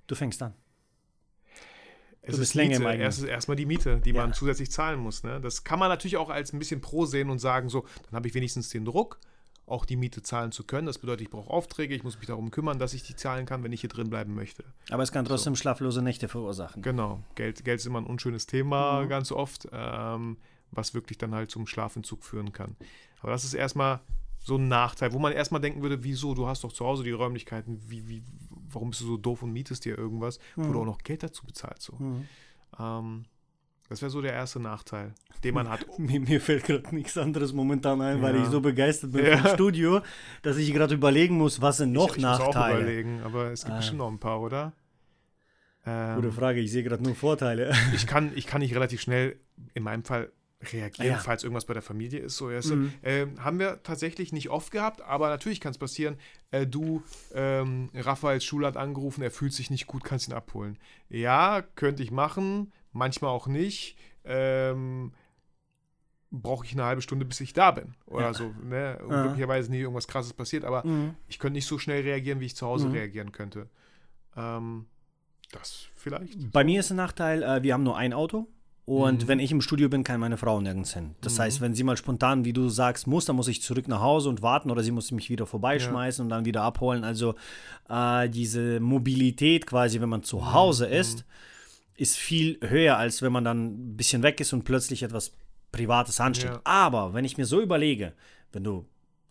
[0.06, 0.54] du fängst an.
[2.22, 4.20] Es du bist länger im Erst, erstmal die Miete, die ja.
[4.20, 5.22] man zusätzlich zahlen muss.
[5.22, 5.40] Ne?
[5.40, 8.26] Das kann man natürlich auch als ein bisschen pro sehen und sagen, so, dann habe
[8.26, 9.20] ich wenigstens den Druck,
[9.66, 10.88] auch die Miete zahlen zu können.
[10.88, 13.62] Das bedeutet, ich brauche Aufträge, ich muss mich darum kümmern, dass ich die zahlen kann,
[13.62, 14.64] wenn ich hier drin bleiben möchte.
[14.90, 15.60] Aber es kann trotzdem so.
[15.60, 16.82] schlaflose Nächte verursachen.
[16.82, 17.22] Genau.
[17.36, 19.08] Geld, Geld ist immer ein unschönes Thema, mhm.
[19.08, 19.68] ganz oft.
[19.72, 20.38] Ähm,
[20.76, 22.76] was wirklich dann halt zum Schlafentzug führen kann.
[23.20, 24.00] Aber das ist erstmal
[24.46, 27.10] so ein Nachteil, wo man erstmal denken würde, wieso, du hast doch zu Hause die
[27.10, 28.22] Räumlichkeiten, wie, wie,
[28.70, 30.68] warum bist du so doof und mietest dir irgendwas, mhm.
[30.68, 31.82] wo du auch noch Geld dazu bezahlst.
[31.82, 31.96] So.
[31.96, 32.26] Mhm.
[32.78, 33.24] Ähm,
[33.88, 35.86] das wäre so der erste Nachteil, den man hat.
[35.98, 38.22] mir, mir fällt gerade nichts anderes momentan ein, ja.
[38.22, 39.38] weil ich so begeistert bin ja.
[39.38, 40.00] vom Studio,
[40.42, 42.46] dass ich gerade überlegen muss, was sind noch ich, ich Nachteile.
[42.46, 43.78] Muss auch überlegen, aber es gibt äh.
[43.78, 44.72] bestimmt noch ein paar, oder?
[45.84, 47.72] Ähm, Gute Frage, ich sehe gerade nur Vorteile.
[47.94, 49.38] ich, kann, ich kann nicht relativ schnell,
[49.74, 51.18] in meinem Fall, reagieren, ja.
[51.18, 52.36] falls irgendwas bei der Familie ist.
[52.36, 52.92] So, mhm.
[53.02, 56.16] äh, haben wir tatsächlich nicht oft gehabt, aber natürlich kann es passieren.
[56.50, 57.02] Äh, du,
[57.34, 60.78] ähm, Raphaels Schule hat angerufen, er fühlt sich nicht gut, kannst ihn abholen.
[61.08, 63.96] Ja, könnte ich machen, manchmal auch nicht.
[64.24, 65.12] Ähm,
[66.30, 67.94] brauche ich eine halbe Stunde, bis ich da bin.
[68.06, 68.34] Oder ja.
[68.34, 68.52] so.
[68.62, 68.98] Ne?
[69.06, 71.14] Glücklicherweise nie irgendwas krasses passiert, aber mhm.
[71.28, 72.94] ich könnte nicht so schnell reagieren, wie ich zu Hause mhm.
[72.94, 73.68] reagieren könnte.
[74.36, 74.86] Ähm,
[75.52, 76.50] das vielleicht.
[76.50, 78.48] Bei mir ist ein Nachteil, äh, wir haben nur ein Auto.
[78.86, 79.28] Und mhm.
[79.28, 81.16] wenn ich im Studio bin, kann meine Frau nirgends hin.
[81.20, 81.42] Das mhm.
[81.42, 84.28] heißt, wenn sie mal spontan, wie du sagst, muss, dann muss ich zurück nach Hause
[84.28, 86.24] und warten oder sie muss mich wieder vorbeischmeißen ja.
[86.24, 87.02] und dann wieder abholen.
[87.02, 87.34] Also
[87.88, 90.52] äh, diese Mobilität quasi, wenn man zu mhm.
[90.54, 91.24] Hause ist,
[91.96, 95.32] ist viel höher, als wenn man dann ein bisschen weg ist und plötzlich etwas
[95.72, 96.52] Privates ansteht.
[96.52, 96.60] Ja.
[96.62, 98.12] Aber wenn ich mir so überlege,
[98.52, 98.86] wenn du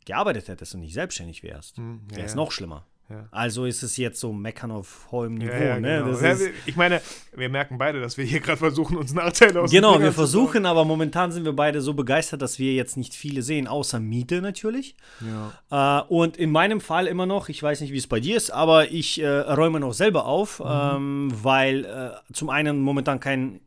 [0.05, 2.01] gearbeitet hättest und nicht selbstständig wärst, mhm.
[2.11, 2.85] ja, wäre es noch schlimmer.
[3.09, 3.27] Ja.
[3.29, 5.53] Also ist es jetzt so Meckern auf hohem Niveau.
[5.53, 6.03] Ja, ja, ne?
[6.03, 6.19] genau.
[6.19, 6.51] ne?
[6.65, 7.01] ich meine,
[7.35, 10.85] wir merken beide, dass wir hier gerade versuchen, uns Nachteile aus Genau, wir versuchen, aber
[10.85, 14.95] momentan sind wir beide so begeistert, dass wir jetzt nicht viele sehen, außer Miete natürlich.
[15.69, 18.49] Äh, und in meinem Fall immer noch, ich weiß nicht, wie es bei dir ist,
[18.49, 20.65] aber ich äh, räume noch selber auf, mhm.
[20.67, 23.59] ähm, weil äh, zum einen momentan kein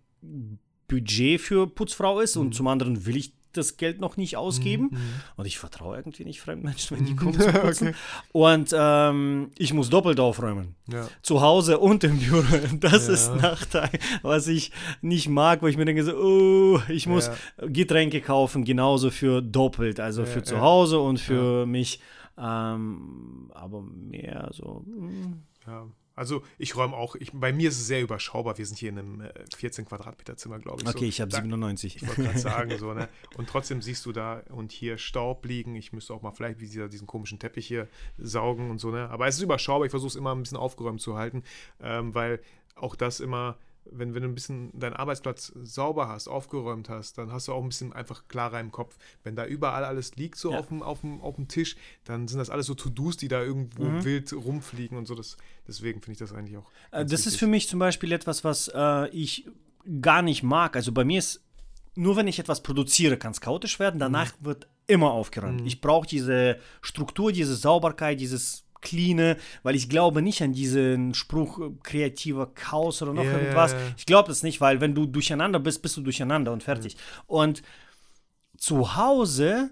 [0.88, 2.42] Budget für Putzfrau ist mhm.
[2.42, 4.90] und zum anderen will ich das Geld noch nicht ausgeben.
[4.90, 4.98] Mhm.
[5.36, 7.88] Und ich vertraue irgendwie nicht Fremdmenschen, wenn die kommen zu putzen.
[7.88, 7.96] okay.
[8.32, 10.74] Und ähm, ich muss doppelt aufräumen.
[10.86, 11.08] Ja.
[11.22, 12.42] Zu Hause und im Büro.
[12.80, 13.14] Das ja.
[13.14, 13.90] ist ein Nachteil,
[14.22, 17.66] was ich nicht mag, wo ich mir denke, so, oh, ich muss ja.
[17.66, 20.00] Getränke kaufen, genauso für doppelt.
[20.00, 22.00] Also für zu Hause und für mich.
[22.36, 24.84] Ähm, aber mehr so.
[24.86, 25.42] Hm.
[25.66, 25.86] Ja.
[26.18, 28.58] Also ich räume auch, ich, bei mir ist es sehr überschaubar.
[28.58, 30.88] Wir sind hier in einem äh, 14 Quadratmeter Zimmer, glaube ich.
[30.88, 31.04] Okay, so.
[31.06, 31.96] ich habe 97.
[31.96, 33.08] Ich wollte gerade sagen, so, ne?
[33.36, 35.76] Und trotzdem siehst du da und hier Staub liegen.
[35.76, 39.08] Ich müsste auch mal vielleicht wie dieser, diesen komischen Teppich hier saugen und so, ne?
[39.10, 39.86] Aber es ist überschaubar.
[39.86, 41.44] Ich versuche es immer ein bisschen aufgeräumt zu halten,
[41.80, 42.40] ähm, weil
[42.74, 43.56] auch das immer
[43.90, 47.62] wenn, wenn du ein bisschen deinen Arbeitsplatz sauber hast, aufgeräumt hast, dann hast du auch
[47.62, 48.96] ein bisschen einfach klarer im Kopf.
[49.22, 50.58] Wenn da überall alles liegt, so ja.
[50.58, 53.42] auf, dem, auf, dem, auf dem Tisch, dann sind das alles so To-Dos, die da
[53.42, 54.04] irgendwo mhm.
[54.04, 55.14] wild rumfliegen und so.
[55.14, 56.70] Das, deswegen finde ich das eigentlich auch.
[56.90, 57.26] Äh, das wichtig.
[57.26, 59.46] ist für mich zum Beispiel etwas, was äh, ich
[60.00, 60.76] gar nicht mag.
[60.76, 61.42] Also bei mir ist,
[61.94, 63.98] nur wenn ich etwas produziere, kann es chaotisch werden.
[63.98, 64.44] Danach mhm.
[64.44, 65.60] wird immer aufgeräumt.
[65.60, 65.66] Mhm.
[65.66, 71.58] Ich brauche diese Struktur, diese Sauberkeit, dieses cleane, weil ich glaube nicht an diesen Spruch
[71.60, 73.72] äh, kreativer Chaos oder noch yeah, irgendwas.
[73.72, 73.94] Yeah, yeah.
[73.96, 76.94] Ich glaube das nicht, weil wenn du durcheinander bist, bist du durcheinander und fertig.
[76.94, 77.00] Mhm.
[77.26, 77.62] Und
[78.56, 79.70] zu Hause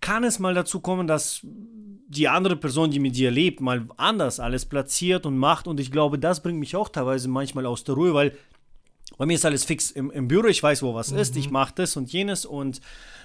[0.00, 4.40] kann es mal dazu kommen, dass die andere Person, die mit dir lebt, mal anders
[4.40, 5.66] alles platziert und macht.
[5.66, 8.36] Und ich glaube, das bringt mich auch teilweise manchmal aus der Ruhe, weil
[9.16, 11.18] bei mir ist alles fix im, im Büro, ich weiß, wo was mhm.
[11.18, 12.80] ist, ich mache das und jenes und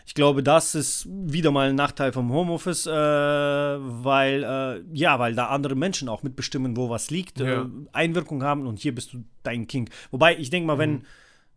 [0.06, 5.36] ich glaube, das ist wieder mal ein Nachteil vom Homeoffice, äh, weil, äh, ja, weil
[5.36, 7.62] da andere Menschen auch mitbestimmen, wo was liegt, äh, ja.
[7.63, 9.89] äh, Einwirkung haben und hier bist du dein King.
[10.12, 11.06] Wobei, ich denke mal, wenn mhm.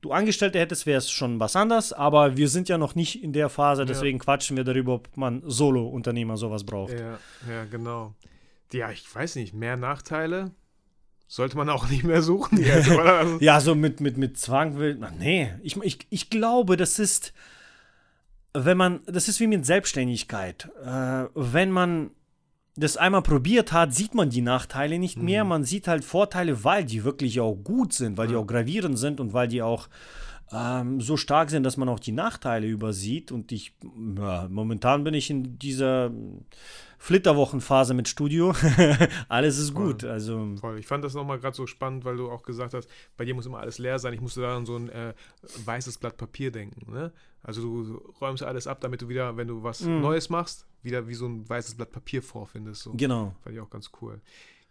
[0.00, 3.32] du Angestellte hättest, wäre es schon was anderes, aber wir sind ja noch nicht in
[3.32, 4.24] der Phase, deswegen ja.
[4.24, 6.92] quatschen wir darüber, ob man Solo-Unternehmer sowas braucht.
[6.92, 7.18] Ja,
[7.50, 8.14] ja, genau.
[8.72, 10.52] Ja, ich weiß nicht, mehr Nachteile
[11.28, 12.64] sollte man auch nicht mehr suchen.
[12.64, 14.98] Also ja, so mit, mit, mit Zwang will.
[15.18, 17.32] Nee, ich, ich, ich glaube, das ist
[18.64, 20.70] wenn man, das ist wie mit Selbstständigkeit.
[20.84, 22.10] Äh, wenn man
[22.76, 25.44] das einmal probiert hat, sieht man die Nachteile nicht mehr.
[25.44, 25.50] Mhm.
[25.50, 29.18] Man sieht halt Vorteile, weil die wirklich auch gut sind, weil die auch gravierend sind
[29.18, 29.88] und weil die auch
[30.52, 33.32] ähm, so stark sind, dass man auch die Nachteile übersieht.
[33.32, 33.74] Und ich,
[34.18, 36.10] ja, momentan bin ich in dieser
[36.98, 38.54] Flitterwochenphase mit Studio.
[39.28, 39.86] alles ist Voll.
[39.86, 40.04] gut.
[40.04, 40.54] Also.
[40.60, 40.78] Voll.
[40.78, 43.46] Ich fand das nochmal gerade so spannend, weil du auch gesagt hast, bei dir muss
[43.46, 44.12] immer alles leer sein.
[44.12, 45.14] Ich musste da an so ein äh,
[45.64, 46.92] weißes Blatt Papier denken.
[46.92, 47.12] Ne?
[47.46, 50.00] Also du räumst alles ab, damit du wieder, wenn du was mm.
[50.00, 52.82] Neues machst, wieder wie so ein weißes Blatt Papier vorfindest.
[52.82, 52.92] So.
[52.94, 53.36] Genau.
[53.42, 54.20] Fand ich auch ganz cool.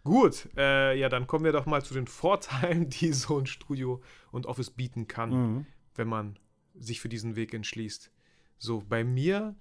[0.04, 4.02] Gut, äh, ja, dann kommen wir doch mal zu den Vorteilen, die so ein Studio
[4.30, 5.66] und Office bieten kann, mhm.
[5.94, 6.38] wenn man
[6.74, 8.12] sich für diesen Weg entschließt.
[8.58, 9.54] So, bei mir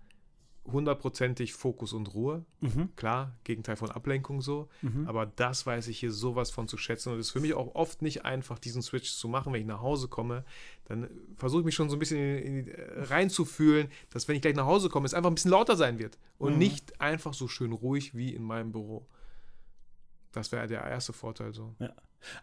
[0.71, 2.43] hundertprozentig Fokus und Ruhe.
[2.60, 2.89] Mhm.
[2.95, 4.67] Klar, Gegenteil von Ablenkung so.
[4.82, 5.08] Mhm.
[5.08, 7.12] Aber das weiß ich hier sowas von zu schätzen.
[7.12, 9.54] Und es ist für mich auch oft nicht einfach, diesen Switch zu machen.
[9.54, 10.43] Wenn ich nach Hause komme,
[10.86, 14.41] dann versuche ich mich schon so ein bisschen in, in, äh, reinzufühlen, dass wenn ich
[14.41, 16.17] gleich nach Hause komme, es einfach ein bisschen lauter sein wird.
[16.38, 16.60] Und mhm.
[16.60, 19.08] nicht einfach so schön ruhig wie in meinem Büro.
[20.36, 21.74] Das wäre der erste Vorteil so.
[21.80, 21.93] Ja.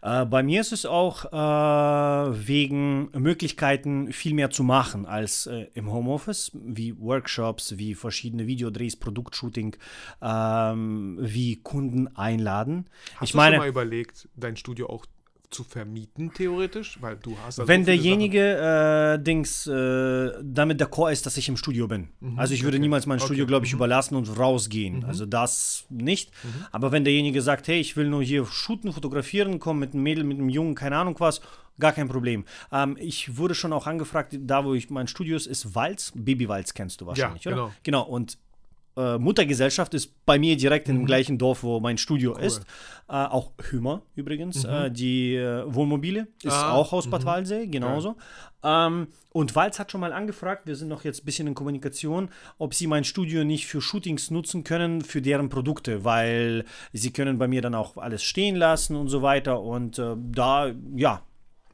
[0.01, 5.67] Äh, bei mir ist es auch äh, wegen Möglichkeiten viel mehr zu machen als äh,
[5.73, 9.75] im Homeoffice, wie Workshops, wie verschiedene Videodrehs, Produktshooting,
[10.21, 12.89] ähm, wie Kunden einladen.
[13.15, 15.05] Hast ich du meine, schon mal überlegt, dein Studio auch
[15.53, 16.97] zu vermieten, theoretisch?
[17.01, 21.57] Weil du hast also Wenn derjenige äh, Dings äh, damit d'accord ist, dass ich im
[21.57, 22.09] Studio bin.
[22.19, 22.81] Mhm, also ich würde okay.
[22.81, 23.49] niemals mein Studio, okay.
[23.49, 23.77] glaube ich, mhm.
[23.77, 24.99] überlassen und rausgehen.
[24.99, 25.05] Mhm.
[25.05, 26.31] Also das nicht.
[26.43, 26.65] Mhm.
[26.71, 30.23] Aber wenn derjenige sagt, hey, ich will nur hier shooten, fotografieren, kommen mit einem Mädel,
[30.23, 31.41] mit einem Jungen, keine Ahnung was,
[31.79, 32.45] Gar kein Problem.
[32.71, 36.11] Ähm, ich wurde schon auch angefragt, da wo ich mein Studio ist, ist Walz.
[36.13, 37.63] Baby Walz kennst du wahrscheinlich, ja, genau.
[37.65, 37.73] oder?
[37.81, 38.03] Genau.
[38.03, 38.37] Und
[38.95, 40.97] äh, Muttergesellschaft ist bei mir direkt mhm.
[40.97, 42.43] im gleichen Dorf, wo mein Studio cool.
[42.43, 42.61] ist.
[43.09, 44.63] Äh, auch Hümer übrigens.
[44.63, 44.69] Mhm.
[44.69, 46.71] Äh, die äh, Wohnmobile ist ah.
[46.73, 47.27] auch aus Bad mhm.
[47.27, 48.15] Waldsee, genauso.
[48.63, 52.29] Ähm, und Walz hat schon mal angefragt, wir sind noch jetzt ein bisschen in Kommunikation,
[52.57, 57.37] ob sie mein Studio nicht für Shootings nutzen können, für deren Produkte, weil sie können
[57.37, 59.61] bei mir dann auch alles stehen lassen und so weiter.
[59.61, 61.23] Und äh, da, ja,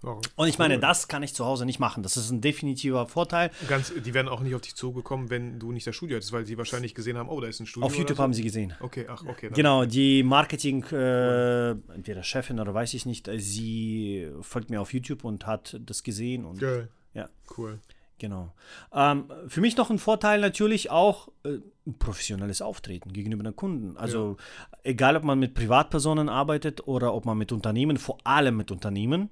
[0.01, 0.21] Warum?
[0.35, 2.03] Und ich meine, das kann ich zu Hause nicht machen.
[2.03, 3.51] Das ist ein definitiver Vorteil.
[3.67, 6.45] Ganz, die wären auch nicht auf dich zugekommen, wenn du nicht das Studio hättest, weil
[6.45, 7.85] sie wahrscheinlich gesehen haben, oh, da ist ein Studio.
[7.85, 8.23] Auf YouTube so.
[8.23, 8.73] haben sie gesehen.
[8.79, 9.49] Okay, ach, okay.
[9.53, 15.25] Genau, die Marketing, äh, entweder Chefin oder weiß ich nicht, sie folgt mir auf YouTube
[15.25, 16.45] und hat das gesehen.
[16.45, 16.87] Und, Geil.
[17.13, 17.29] Ja.
[17.57, 17.79] Cool.
[18.19, 18.53] Genau.
[18.93, 21.57] Ähm, für mich noch ein Vorteil natürlich auch äh,
[21.97, 23.97] professionelles Auftreten gegenüber den Kunden.
[23.97, 24.77] Also ja.
[24.83, 29.29] egal, ob man mit Privatpersonen arbeitet oder ob man mit Unternehmen, vor allem mit Unternehmen,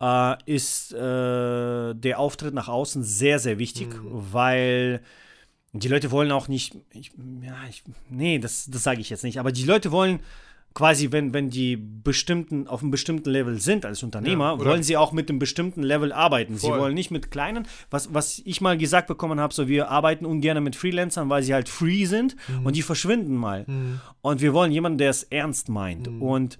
[0.00, 4.32] äh, ist äh, der Auftritt nach außen sehr, sehr wichtig, mhm.
[4.32, 5.02] weil
[5.72, 9.38] die Leute wollen auch nicht, ich, ja, ich, nee, das, das sage ich jetzt nicht,
[9.38, 10.20] aber die Leute wollen
[10.74, 14.96] quasi, wenn, wenn die bestimmten, auf einem bestimmten Level sind als Unternehmer, ja, wollen sie
[14.96, 16.58] auch mit einem bestimmten Level arbeiten.
[16.58, 16.72] Voll.
[16.72, 20.24] Sie wollen nicht mit kleinen, was, was ich mal gesagt bekommen habe, so wir arbeiten
[20.24, 22.66] ungern mit Freelancern, weil sie halt free sind mhm.
[22.66, 23.64] und die verschwinden mal.
[23.66, 24.00] Mhm.
[24.20, 26.10] Und wir wollen jemanden, der es ernst meint.
[26.10, 26.22] Mhm.
[26.22, 26.58] Und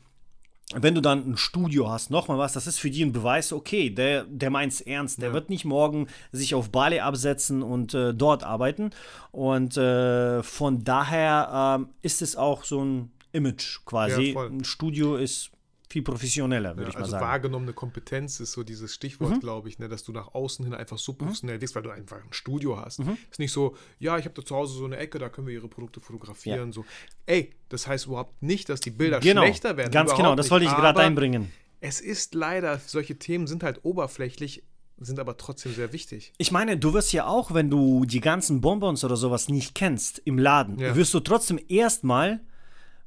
[0.75, 3.91] wenn du dann ein Studio hast, nochmal was, das ist für die ein Beweis, okay,
[3.91, 5.35] der, der meint es ernst, der ja.
[5.35, 8.91] wird nicht morgen sich auf Bali absetzen und äh, dort arbeiten.
[9.33, 14.33] Und äh, von daher äh, ist es auch so ein Image quasi.
[14.33, 15.51] Ja, ein Studio ist
[15.91, 17.25] viel professioneller, würde ja, ich mal also sagen.
[17.25, 19.41] Also wahrgenommene Kompetenz ist so dieses Stichwort, mhm.
[19.41, 21.19] glaube ich, ne, dass du nach außen hin einfach so mhm.
[21.19, 21.61] professionell mhm.
[21.61, 23.01] bist, weil du einfach ein Studio hast.
[23.01, 23.19] Mhm.
[23.29, 25.55] Ist nicht so, ja, ich habe da zu Hause so eine Ecke, da können wir
[25.55, 26.69] ihre Produkte fotografieren.
[26.69, 26.73] Ja.
[26.73, 26.85] So,
[27.27, 29.43] ey, das heißt überhaupt nicht, dass die Bilder genau.
[29.43, 29.91] schlechter werden.
[29.91, 31.51] Ganz genau, das wollte ich gerade einbringen.
[31.81, 34.63] Es ist leider, solche Themen sind halt oberflächlich,
[34.99, 36.33] sind aber trotzdem sehr wichtig.
[36.39, 40.21] Ich meine, du wirst ja auch, wenn du die ganzen Bonbons oder sowas nicht kennst
[40.25, 40.95] im Laden, ja.
[40.95, 42.41] wirst du trotzdem erstmal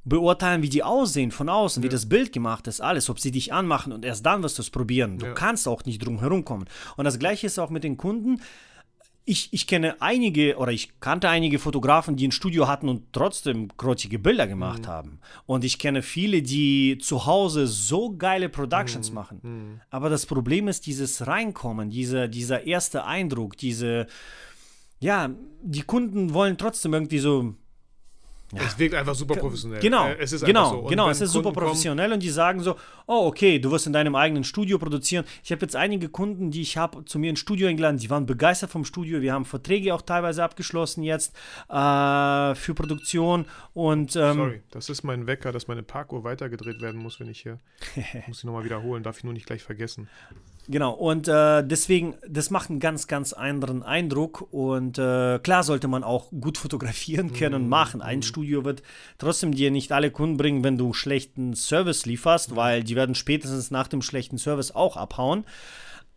[0.04, 1.88] beurteilen, wie die aussehen von außen, ja.
[1.88, 4.62] wie das Bild gemacht ist, alles, ob sie dich anmachen und erst dann wirst du
[4.62, 5.18] es probieren.
[5.18, 5.32] Du ja.
[5.32, 6.66] kannst auch nicht drum herum kommen.
[6.96, 8.40] Und das gleiche ist auch mit den Kunden.
[9.26, 13.68] Ich, ich kenne einige oder ich kannte einige Fotografen, die ein Studio hatten und trotzdem
[13.78, 14.88] grottige Bilder gemacht mhm.
[14.88, 15.20] haben.
[15.46, 19.14] Und ich kenne viele, die zu Hause so geile Productions mhm.
[19.14, 19.40] machen.
[19.42, 19.80] Mhm.
[19.88, 24.06] Aber das Problem ist dieses Reinkommen, diese, dieser erste Eindruck, diese,
[25.00, 25.30] ja,
[25.62, 27.54] die Kunden wollen trotzdem irgendwie so
[28.56, 28.62] ja.
[28.66, 29.80] Es wirkt einfach super professionell.
[29.80, 30.82] Genau, äh, es ist genau, so.
[30.84, 31.08] genau.
[31.08, 34.14] Es ist Kunden super professionell und die sagen so, oh okay, du wirst in deinem
[34.14, 35.24] eigenen Studio produzieren.
[35.42, 38.26] Ich habe jetzt einige Kunden, die ich habe zu mir ins Studio eingeladen, die waren
[38.26, 39.20] begeistert vom Studio.
[39.20, 41.34] Wir haben Verträge auch teilweise abgeschlossen jetzt
[41.68, 47.00] äh, für Produktion und ähm, sorry, das ist mein Wecker, dass meine Parkuhr weitergedreht werden
[47.00, 47.58] muss, wenn ich hier
[48.26, 50.08] muss ich nochmal wiederholen, darf ich nur nicht gleich vergessen.
[50.66, 54.48] Genau, und äh, deswegen, das macht einen ganz, ganz anderen Eindruck.
[54.52, 57.68] Und äh, klar sollte man auch gut fotografieren können, mhm.
[57.68, 58.02] machen.
[58.02, 58.22] Ein mhm.
[58.22, 58.82] Studio wird
[59.18, 62.56] trotzdem dir nicht alle Kunden bringen, wenn du schlechten Service lieferst, mhm.
[62.56, 65.44] weil die werden spätestens nach dem schlechten Service auch abhauen.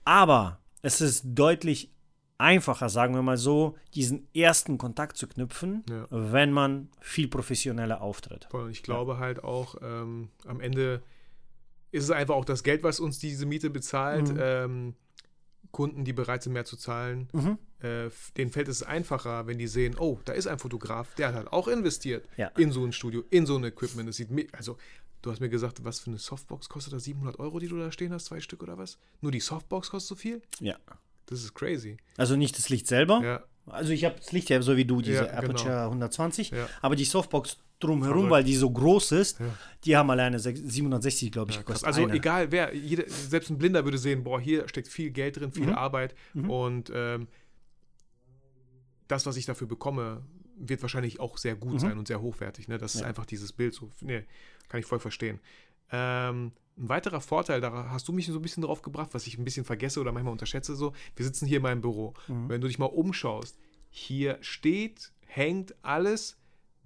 [0.06, 1.92] Aber es ist deutlich
[2.38, 6.06] einfacher, sagen wir mal so, diesen ersten Kontakt zu knüpfen, ja.
[6.10, 8.48] wenn man viel professioneller auftritt.
[8.54, 9.20] Und ich glaube ja.
[9.20, 11.02] halt auch, ähm, am Ende
[11.98, 14.30] ist es einfach auch das Geld, was uns diese Miete bezahlt.
[14.30, 14.40] Mhm.
[14.40, 14.96] Ähm,
[15.72, 17.58] Kunden, die bereit sind, mehr zu zahlen, mhm.
[17.82, 21.36] äh, denen fällt es einfacher, wenn die sehen, oh, da ist ein Fotograf, der hat
[21.36, 22.48] halt auch investiert ja.
[22.58, 24.08] in so ein Studio, in so ein Equipment.
[24.08, 24.78] Das sieht also
[25.22, 27.04] du hast mir gesagt, was für eine Softbox kostet das?
[27.04, 28.98] 700 Euro, die du da stehen hast, zwei Stück oder was?
[29.22, 30.42] Nur die Softbox kostet so viel?
[30.60, 30.78] Ja.
[31.26, 31.98] Das ist crazy.
[32.16, 33.22] Also nicht das Licht selber?
[33.24, 33.44] Ja.
[33.66, 35.86] Also ich habe das Licht ja so wie du, diese ja, Aperture genau.
[35.88, 36.70] 120, ja.
[36.82, 39.46] aber die Softbox drumherum, weil die so groß ist, ja.
[39.86, 41.88] die haben alleine 760, glaube ich, gekostet.
[41.88, 42.14] Also eine.
[42.14, 45.68] egal wer, jeder, selbst ein Blinder würde sehen, boah, hier steckt viel Geld drin, viel
[45.68, 45.76] mhm.
[45.76, 46.50] Arbeit mhm.
[46.50, 47.28] und ähm,
[49.08, 50.24] das, was ich dafür bekomme,
[50.58, 51.80] wird wahrscheinlich auch sehr gut mhm.
[51.80, 52.68] sein und sehr hochwertig.
[52.68, 52.78] Ne?
[52.78, 53.74] Das ist einfach dieses Bild.
[53.74, 54.24] So, nee,
[54.70, 55.40] kann ich voll verstehen.
[55.92, 59.38] Ähm, ein weiterer Vorteil, da hast du mich so ein bisschen drauf gebracht, was ich
[59.38, 62.14] ein bisschen vergesse oder manchmal unterschätze, so, wir sitzen hier in meinem Büro.
[62.28, 62.50] Mhm.
[62.50, 63.58] Wenn du dich mal umschaust,
[63.90, 66.37] hier steht, hängt alles,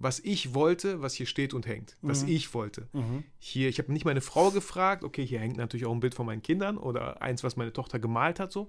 [0.02, 1.96] was ich wollte, was hier steht und hängt.
[2.02, 2.30] Was mhm.
[2.30, 2.88] ich wollte.
[2.92, 3.22] Mhm.
[3.38, 6.26] Hier, ich habe nicht meine Frau gefragt, okay, hier hängt natürlich auch ein Bild von
[6.26, 8.68] meinen Kindern oder eins, was meine Tochter gemalt hat, so.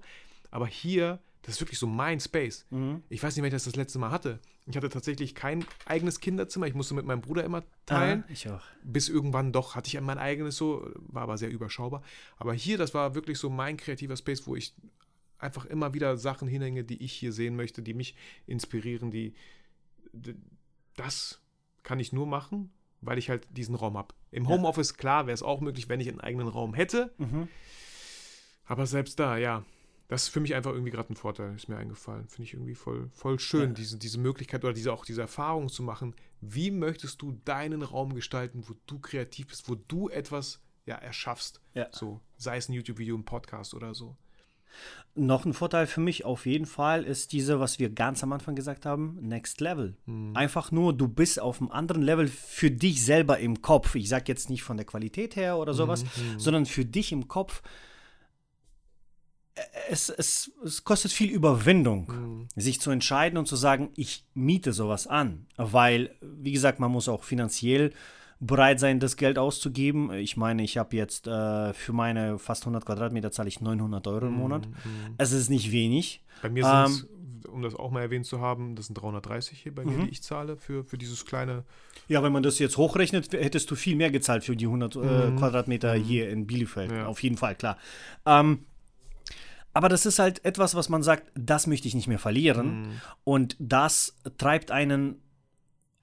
[0.52, 2.66] Aber hier, das ist wirklich so mein Space.
[2.70, 3.02] Mhm.
[3.08, 4.38] Ich weiß nicht, wenn ich das das letzte Mal hatte.
[4.66, 6.68] Ich hatte tatsächlich kein eigenes Kinderzimmer.
[6.68, 8.22] Ich musste mit meinem Bruder immer teilen.
[8.26, 8.62] Ah, ich auch.
[8.84, 12.02] Bis irgendwann doch hatte ich mein eigenes so, war aber sehr überschaubar.
[12.36, 14.72] Aber hier, das war wirklich so mein kreativer Space, wo ich
[15.38, 18.14] einfach immer wieder Sachen hinhänge, die ich hier sehen möchte, die mich
[18.46, 19.34] inspirieren, die,
[20.12, 20.36] die
[20.96, 21.40] das
[21.82, 24.14] kann ich nur machen, weil ich halt diesen Raum habe.
[24.30, 24.50] Im Ja.
[24.50, 27.12] Homeoffice, klar, wäre es auch möglich, wenn ich einen eigenen Raum hätte.
[27.18, 27.48] Mhm.
[28.66, 29.64] Aber selbst da, ja,
[30.08, 32.28] das ist für mich einfach irgendwie gerade ein Vorteil, ist mir eingefallen.
[32.28, 33.74] Finde ich irgendwie voll, voll schön, Ja.
[33.74, 36.14] diese, diese Möglichkeit oder diese, auch diese Erfahrung zu machen.
[36.40, 41.60] Wie möchtest du deinen Raum gestalten, wo du kreativ bist, wo du etwas ja, erschaffst?
[41.74, 41.88] Ja.
[41.92, 44.16] So, sei es ein YouTube-Video, ein Podcast oder so.
[45.16, 48.56] Noch ein Vorteil für mich auf jeden Fall ist diese, was wir ganz am Anfang
[48.56, 49.96] gesagt haben, Next Level.
[50.34, 53.94] Einfach nur, du bist auf einem anderen Level für dich selber im Kopf.
[53.94, 56.04] Ich sage jetzt nicht von der Qualität her oder sowas,
[56.36, 57.62] sondern für dich im Kopf.
[59.88, 65.06] Es, es, es kostet viel Überwindung, sich zu entscheiden und zu sagen, ich miete sowas
[65.06, 65.46] an.
[65.56, 67.92] Weil, wie gesagt, man muss auch finanziell
[68.46, 70.12] bereit sein, das Geld auszugeben.
[70.12, 74.26] Ich meine, ich habe jetzt äh, für meine fast 100 Quadratmeter zahle ich 900 Euro
[74.26, 74.68] im Monat.
[75.18, 76.22] Es ist nicht wenig.
[76.42, 77.08] Bei mir Ähm, sind
[77.44, 79.96] es, um das auch mal erwähnt zu haben, das sind 330 hier bei Mhm.
[79.98, 81.64] mir, die ich zahle für, für dieses kleine.
[82.08, 84.98] Ja, wenn man das jetzt hochrechnet, hättest du viel mehr gezahlt für die 100 äh,
[85.36, 86.90] Quadratmeter hier in Bielefeld.
[86.92, 87.06] Ja.
[87.06, 87.78] Auf jeden Fall, klar.
[88.26, 88.66] Ähm,
[89.72, 93.00] aber das ist halt etwas, was man sagt, das möchte ich nicht mehr verlieren.
[93.24, 95.20] Und das treibt einen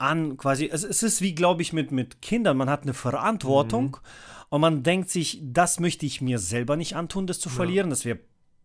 [0.02, 0.70] an, quasi.
[0.72, 2.58] Es, es ist wie, glaube ich, mit, mit Kindern.
[2.58, 3.98] Man hat eine Verantwortung
[4.50, 7.90] und man denkt sich, das möchte ich mir selber nicht antun, das zu verlieren.
[7.90, 8.20] Das wäre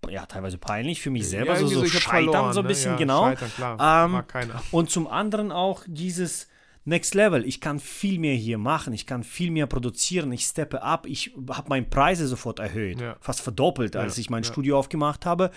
[0.09, 2.69] ja teilweise peinlich für mich selber, so, irgendwie so hab scheitern verloren, so ein ne?
[2.69, 3.25] bisschen, ja, genau.
[3.25, 4.35] Scheitern, klar.
[4.35, 4.51] Ähm.
[4.71, 6.49] Und zum anderen auch dieses
[6.87, 7.45] Next Level.
[7.45, 11.35] Ich kann viel mehr hier machen, ich kann viel mehr produzieren, ich steppe ab, ich
[11.51, 13.17] habe meine Preise sofort erhöht, Ja.
[13.21, 14.53] fast verdoppelt, als Ja, ich mein ja.
[14.53, 15.51] Studio aufgemacht habe.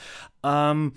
[0.43, 0.93] Ähm,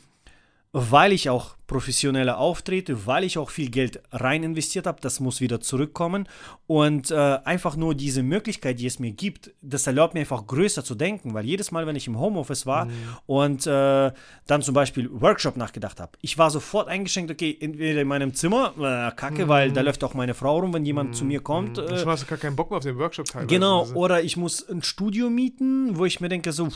[0.73, 5.41] weil ich auch professioneller auftrete, weil ich auch viel Geld rein investiert habe, das muss
[5.41, 6.29] wieder zurückkommen.
[6.67, 7.15] Und äh,
[7.45, 11.33] einfach nur diese Möglichkeit, die es mir gibt, das erlaubt mir einfach größer zu denken,
[11.35, 12.89] weil jedes Mal, wenn ich im Homeoffice war
[13.27, 14.13] und äh,
[14.47, 18.73] dann zum Beispiel Workshop nachgedacht habe, ich war sofort eingeschränkt, okay, entweder in meinem Zimmer,
[18.79, 21.91] äh, kacke, weil da läuft auch meine Frau rum, wenn jemand zu mir kommt, Und
[21.91, 23.47] äh, schon hast du gar keinen Bock mehr auf den Workshop teilweise.
[23.47, 26.69] Genau, oder ich muss ein Studio mieten, wo ich mir denke, so,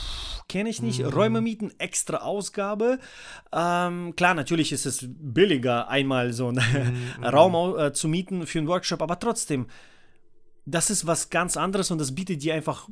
[0.49, 0.87] kenne ich Mhm.
[0.87, 2.97] nicht, Räume mieten, extra Ausgabe.
[3.53, 6.57] Ähm, klar, natürlich ist es billiger, einmal so einen
[7.19, 9.67] Mhm, Raum au- äh, zu mieten für einen Workshop, aber trotzdem,
[10.65, 12.89] das ist was ganz anderes und das bietet dir einfach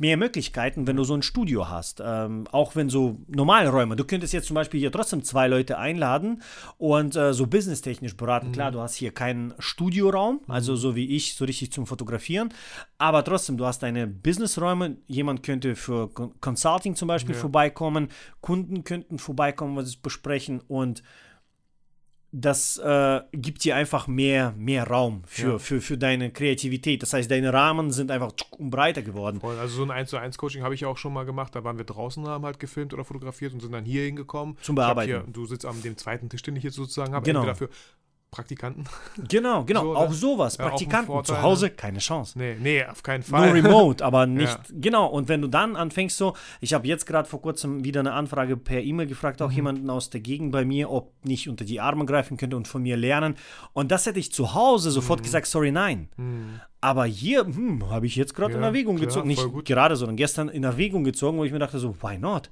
[0.00, 2.00] mehr Möglichkeiten, wenn du so ein Studio hast.
[2.04, 3.96] Ähm, auch wenn so normale Räume.
[3.96, 6.42] Du könntest jetzt zum Beispiel hier trotzdem zwei Leute einladen
[6.76, 8.52] und äh, so businesstechnisch beraten.
[8.52, 12.50] Klar, du hast hier keinen Studioraum, also so wie ich, so richtig zum Fotografieren.
[12.98, 14.98] Aber trotzdem, du hast deine Businessräume.
[15.06, 18.08] Jemand könnte für Con- Consulting zum Beispiel vorbeikommen.
[18.40, 21.02] Kunden könnten vorbeikommen, was besprechen und
[22.30, 25.58] das äh, gibt dir einfach mehr, mehr Raum für, Ja.
[25.58, 27.02] für, für deine Kreativität.
[27.02, 29.40] Das heißt, deine Rahmen sind einfach breiter geworden.
[29.40, 29.58] Voll.
[29.58, 31.54] Also so ein 1 zu 1 Coaching habe ich ja auch schon mal gemacht.
[31.54, 34.58] Da waren wir draußen, haben halt gefilmt oder fotografiert und sind dann hier hingekommen.
[34.60, 35.10] Zum Bearbeiten.
[35.10, 37.24] Hier, du sitzt am dem zweiten Tisch, den ich jetzt sozusagen habe.
[37.24, 37.40] Genau.
[37.40, 37.70] Entweder für
[38.30, 38.84] Praktikanten.
[39.28, 39.80] Genau, genau.
[39.82, 39.98] So, ne?
[39.98, 40.56] auch sowas.
[40.58, 41.70] Ja, auch Praktikanten zu Hause, ne?
[41.72, 42.38] keine Chance.
[42.38, 43.50] Nee, nee, auf keinen Nur Fall.
[43.52, 44.52] remote, aber nicht.
[44.52, 44.60] Ja.
[44.74, 45.06] Genau.
[45.06, 48.56] Und wenn du dann anfängst, so, ich habe jetzt gerade vor kurzem wieder eine Anfrage
[48.58, 49.46] per E-Mail gefragt, Mhm.
[49.46, 52.68] auch jemanden aus der Gegend bei mir, ob nicht unter die Arme greifen könnte und
[52.68, 53.34] von mir lernen.
[53.72, 54.92] Und das hätte ich zu Hause Mhm.
[54.92, 56.08] sofort gesagt, sorry, nein.
[56.80, 59.28] Aber hier hm, habe ich jetzt gerade in Ja, Erwägung klar, gezogen.
[59.28, 62.50] Nicht gerade, sondern gestern in Erwägung gezogen, wo ich mir dachte, so, why not?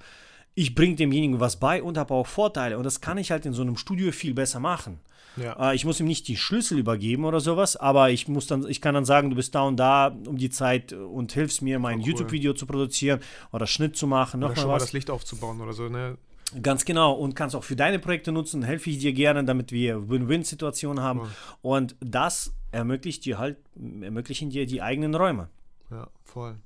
[0.58, 2.78] Ich bringe demjenigen was bei und habe auch Vorteile.
[2.78, 5.00] Und das kann ich halt in so einem Studio viel besser machen.
[5.36, 5.70] Ja.
[5.70, 8.80] Äh, ich muss ihm nicht die Schlüssel übergeben oder sowas, aber ich muss dann, ich
[8.80, 11.98] kann dann sagen, du bist da und da um die Zeit und hilfst mir, mein
[11.98, 12.06] cool.
[12.06, 13.20] YouTube-Video zu produzieren
[13.52, 14.84] oder Schnitt zu machen, Oder noch schon mal was.
[14.84, 16.16] das Licht aufzubauen oder so, ne?
[16.62, 17.12] Ganz genau.
[17.12, 21.22] Und kannst auch für deine Projekte nutzen, helfe ich dir gerne, damit wir Win-Win-Situationen haben.
[21.60, 23.58] Und das ermöglicht dir halt,
[24.00, 25.48] ermöglichen dir die eigenen Räume.
[25.90, 26.56] Ja, voll.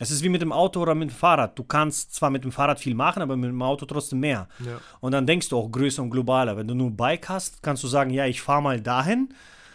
[0.00, 1.56] Es ist wie mit dem Auto oder mit dem Fahrrad.
[1.58, 4.48] Du kannst zwar mit dem Fahrrad viel machen, aber mit dem Auto trotzdem mehr.
[4.64, 4.80] Ja.
[5.00, 6.56] Und dann denkst du auch größer und globaler.
[6.56, 9.32] Wenn du nur Bike hast, kannst du sagen, ja, ich fahre mal dahin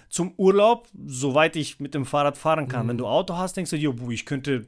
[0.10, 2.86] zum Urlaub, soweit ich mit dem Fahrrad fahren kann.
[2.86, 2.90] Mhm.
[2.90, 4.66] Wenn du Auto hast, denkst du "Puh, ich könnte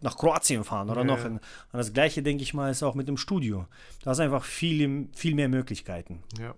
[0.00, 1.18] nach Kroatien fahren oder Ja, noch.
[1.18, 1.26] ja.
[1.26, 1.40] Und
[1.72, 3.66] das gleiche, denke ich mal, ist auch mit dem Studio.
[4.02, 6.22] Da hast einfach viel, viel mehr Möglichkeiten.
[6.40, 6.54] Ja.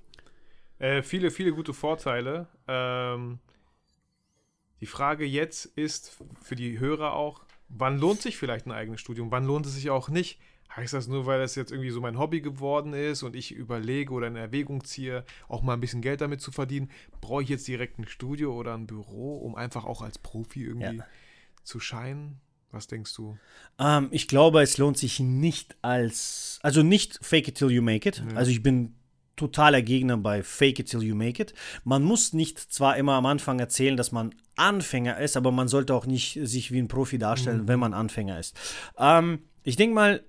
[0.78, 2.46] Äh, viele, viele gute Vorteile.
[2.68, 3.38] Ähm,
[4.80, 9.30] die Frage jetzt ist für die Hörer auch, wann lohnt sich vielleicht ein eigenes Studium?
[9.30, 10.38] Wann lohnt es sich auch nicht?
[10.76, 14.12] Heißt das nur, weil das jetzt irgendwie so mein Hobby geworden ist und ich überlege
[14.12, 16.90] oder in Erwägung ziehe, auch mal ein bisschen Geld damit zu verdienen?
[17.20, 20.98] Brauche ich jetzt direkt ein Studio oder ein Büro, um einfach auch als Profi irgendwie
[20.98, 21.06] Ja.
[21.64, 22.40] zu scheinen?
[22.70, 23.36] Was denkst du?
[23.80, 28.08] Ähm, ich glaube, es lohnt sich nicht als, also nicht fake it till you make
[28.08, 28.22] it.
[28.30, 28.36] Ja.
[28.36, 28.94] Also ich bin
[29.36, 31.54] totaler Gegner bei Fake it till you make it.
[31.84, 35.94] Man muss nicht zwar immer am Anfang erzählen, dass man Anfänger ist, aber man sollte
[35.94, 37.68] auch nicht sich wie ein Profi darstellen, mhm.
[37.68, 38.56] wenn man Anfänger ist.
[38.98, 40.24] Ähm, ich denke mal,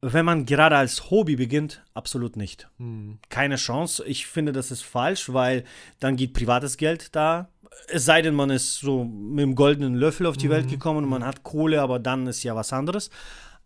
[0.00, 2.68] wenn man gerade als Hobby beginnt, absolut nicht.
[2.78, 3.18] Mhm.
[3.28, 4.04] Keine Chance.
[4.06, 5.64] Ich finde, das ist falsch, weil
[5.98, 7.48] dann geht privates Geld da.
[7.88, 10.52] Es sei denn, man ist so mit dem goldenen Löffel auf die mhm.
[10.52, 13.10] Welt gekommen und man hat Kohle, aber dann ist ja was anderes.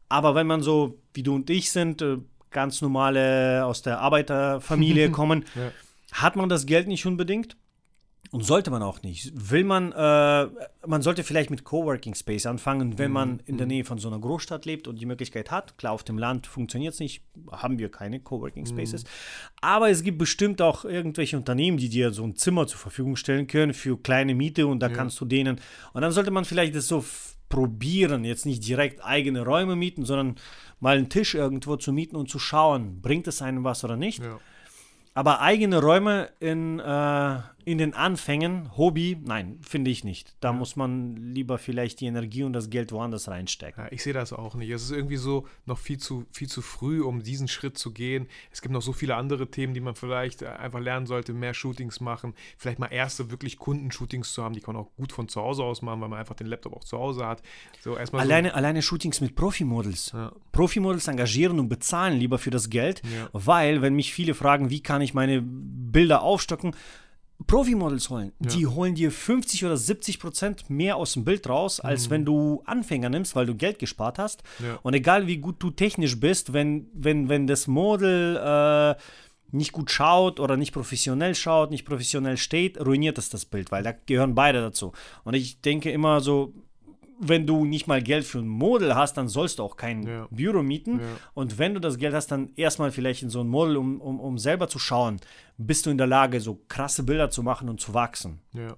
[0.09, 2.19] Aber wenn man so wie du und ich sind, äh,
[2.53, 5.71] ganz normale aus der Arbeiterfamilie kommen, ja.
[6.13, 7.57] hat man das Geld nicht unbedingt.
[8.33, 9.31] Und sollte man auch nicht.
[9.51, 10.49] Will man, äh,
[10.87, 13.15] man sollte vielleicht mit Coworking Space anfangen, wenn mhm.
[13.15, 13.73] man in der mhm.
[13.73, 15.77] Nähe von so einer Großstadt lebt und die Möglichkeit hat.
[15.77, 19.05] Klar, auf dem Land funktioniert es nicht, haben wir keine Coworking Spaces.
[19.05, 19.09] Mhm.
[19.61, 23.49] Aber es gibt bestimmt auch irgendwelche Unternehmen, die dir so ein Zimmer zur Verfügung stellen
[23.49, 24.95] können für kleine Miete und da ja.
[24.95, 25.61] kannst du denen.
[25.93, 27.05] Und dann sollte man vielleicht das so
[27.53, 30.37] probieren, jetzt nicht direkt eigene Räume mieten, sondern
[30.81, 34.25] mal einen Tisch irgendwo zu mieten und zu schauen, bringt es einem was oder nicht.
[34.25, 34.41] Ja.
[35.13, 40.35] Aber eigene Räume in, äh, in den Anfängen, Hobby, nein, finde ich nicht.
[40.41, 40.53] Da ja.
[40.53, 43.85] muss man lieber vielleicht die Energie und das Geld woanders reinstecken.
[43.85, 44.71] Ja, ich sehe das auch nicht.
[44.71, 48.27] Es ist irgendwie so noch viel zu, viel zu früh, um diesen Schritt zu gehen.
[48.51, 52.01] Es gibt noch so viele andere Themen, die man vielleicht einfach lernen sollte, mehr Shootings
[52.01, 55.41] machen, vielleicht mal erste wirklich Kundenshootings zu haben, die kann man auch gut von zu
[55.41, 57.43] Hause aus machen, weil man einfach den Laptop auch zu Hause hat.
[57.81, 60.13] So erstmal alleine, so alleine Shootings mit Profimodels.
[60.13, 60.33] Ja.
[60.53, 63.03] Profimodels engagieren und bezahlen lieber für das Geld,
[63.33, 66.75] weil, wenn mich viele fragen, wie kann ich meine Bilder aufstocken,
[67.47, 68.51] Profi-Models holen, ja.
[68.51, 72.11] die holen dir 50 oder 70 Prozent mehr aus dem Bild raus, als mhm.
[72.11, 74.43] wenn du Anfänger nimmst, weil du Geld gespart hast.
[74.59, 74.79] Ja.
[74.83, 79.01] Und egal wie gut du technisch bist, wenn, wenn, wenn das Model äh,
[79.53, 83.83] nicht gut schaut oder nicht professionell schaut, nicht professionell steht, ruiniert das das Bild, weil
[83.83, 84.93] da gehören beide dazu.
[85.25, 86.55] Und ich denke immer so,
[87.25, 90.27] wenn du nicht mal Geld für ein Model hast, dann sollst du auch kein ja.
[90.31, 91.01] Büro mieten.
[91.01, 91.07] Ja.
[91.35, 94.19] Und wenn du das Geld hast, dann erstmal vielleicht in so ein Model, um, um,
[94.21, 95.21] um selber zu schauen,
[95.57, 98.41] bist du in der Lage, so krasse Bilder zu machen und zu wachsen.
[98.53, 98.77] Ja.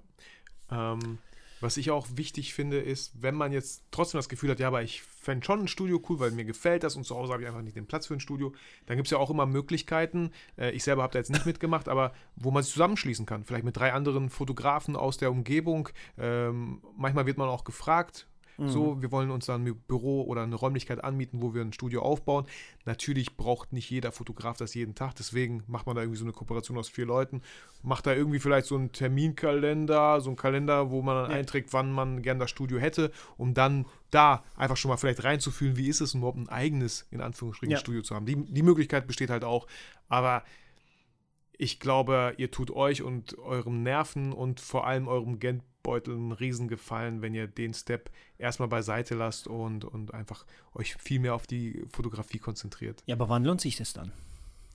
[0.71, 1.17] Ähm,
[1.61, 4.83] was ich auch wichtig finde, ist, wenn man jetzt trotzdem das Gefühl hat, ja, aber
[4.83, 7.47] ich fände schon ein Studio cool, weil mir gefällt das und zu Hause habe ich
[7.47, 8.53] einfach nicht den Platz für ein Studio,
[8.85, 10.31] dann gibt es ja auch immer Möglichkeiten.
[10.57, 13.45] Äh, ich selber habe da jetzt nicht mitgemacht, aber wo man sich zusammenschließen kann.
[13.45, 15.89] Vielleicht mit drei anderen Fotografen aus der Umgebung.
[16.19, 18.27] Ähm, manchmal wird man auch gefragt,
[18.57, 18.69] Mhm.
[18.69, 22.01] So, wir wollen uns dann ein Büro oder eine Räumlichkeit anmieten, wo wir ein Studio
[22.01, 22.45] aufbauen.
[22.85, 26.33] Natürlich braucht nicht jeder Fotograf das jeden Tag, deswegen macht man da irgendwie so eine
[26.33, 27.41] Kooperation aus vier Leuten,
[27.83, 31.37] macht da irgendwie vielleicht so einen Terminkalender, so einen Kalender, wo man dann ja.
[31.37, 35.77] einträgt, wann man gern das Studio hätte, um dann da einfach schon mal vielleicht reinzufühlen,
[35.77, 37.79] wie ist es überhaupt ein eigenes, in Anführungsstrichen, ja.
[37.79, 38.25] Studio zu haben.
[38.25, 39.67] Die, die Möglichkeit besteht halt auch,
[40.07, 40.43] aber
[41.57, 46.31] ich glaube, ihr tut euch und eurem Nerven und vor allem eurem Geld Geldbeutel einen
[46.31, 51.47] Riesengefallen, wenn ihr den Step erstmal beiseite lasst und, und einfach euch viel mehr auf
[51.47, 53.03] die Fotografie konzentriert.
[53.05, 54.11] Ja, aber wann lohnt sich das dann?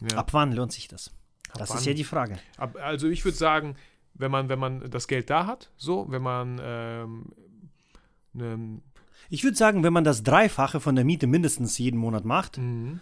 [0.00, 0.18] Ja.
[0.18, 1.08] Ab wann lohnt sich das?
[1.50, 1.78] Ab das wann?
[1.78, 2.38] ist ja die Frage.
[2.56, 3.76] Ab, also ich würde sagen,
[4.14, 7.26] wenn man, wenn man das Geld da hat, so, wenn man ähm,
[8.32, 8.80] ne,
[9.28, 13.00] ich würde sagen, wenn man das Dreifache von der Miete mindestens jeden Monat macht, mhm.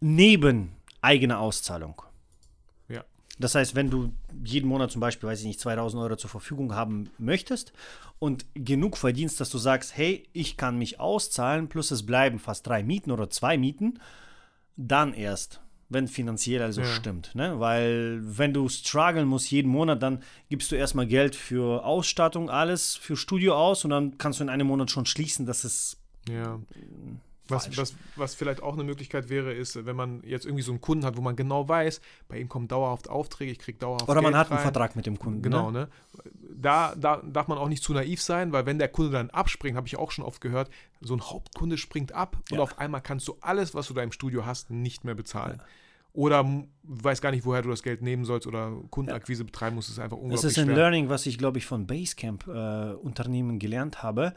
[0.00, 2.02] neben eigener Auszahlung.
[3.42, 4.12] Das heißt, wenn du
[4.44, 7.72] jeden Monat zum Beispiel, weiß ich nicht, 2000 Euro zur Verfügung haben möchtest
[8.20, 12.66] und genug verdienst, dass du sagst, hey, ich kann mich auszahlen, plus es bleiben fast
[12.66, 13.98] drei Mieten oder zwei Mieten,
[14.76, 16.86] dann erst, wenn finanziell also ja.
[16.86, 17.34] stimmt.
[17.34, 17.58] Ne?
[17.58, 22.94] Weil wenn du strugglen musst jeden Monat, dann gibst du erstmal Geld für Ausstattung, alles
[22.94, 25.96] für Studio aus und dann kannst du in einem Monat schon schließen, dass es
[26.28, 26.60] ja.
[27.52, 30.80] Was, was, was, vielleicht auch eine Möglichkeit wäre, ist, wenn man jetzt irgendwie so einen
[30.80, 34.08] Kunden hat, wo man genau weiß, bei ihm kommen dauerhaft Aufträge, ich kriege dauerhaft.
[34.08, 34.64] Oder man hat einen rein.
[34.64, 35.42] Vertrag mit dem Kunden.
[35.42, 35.80] Genau, ne?
[35.80, 35.88] ne?
[36.54, 39.76] Da, da darf man auch nicht zu naiv sein, weil wenn der Kunde dann abspringt,
[39.76, 42.56] habe ich auch schon oft gehört, so ein Hauptkunde springt ab ja.
[42.56, 45.58] und auf einmal kannst du alles, was du da im Studio hast, nicht mehr bezahlen.
[45.58, 45.64] Ja.
[46.14, 49.98] Oder weiß gar nicht, woher du das Geld nehmen sollst oder Kundenakquise betreiben musst, ist
[49.98, 50.76] einfach unglaublich Das ist ein schwer.
[50.76, 54.34] Learning, was ich, glaube ich, von Basecamp-Unternehmen äh, gelernt habe.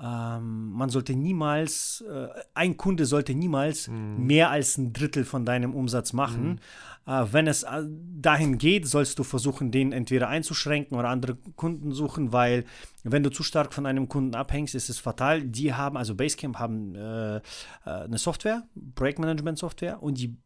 [0.00, 4.26] Ähm, man sollte niemals, äh, ein Kunde sollte niemals mhm.
[4.26, 6.60] mehr als ein Drittel von deinem Umsatz machen.
[7.06, 7.12] Mhm.
[7.12, 7.82] Äh, wenn es äh,
[8.20, 12.64] dahin geht, sollst du versuchen, den entweder einzuschränken oder andere Kunden suchen, weil
[13.02, 15.42] wenn du zu stark von einem Kunden abhängst, ist es fatal.
[15.42, 17.40] Die haben, also Basecamp haben äh, äh
[17.84, 18.62] eine Software,
[18.94, 20.36] Projektmanagement-Software und die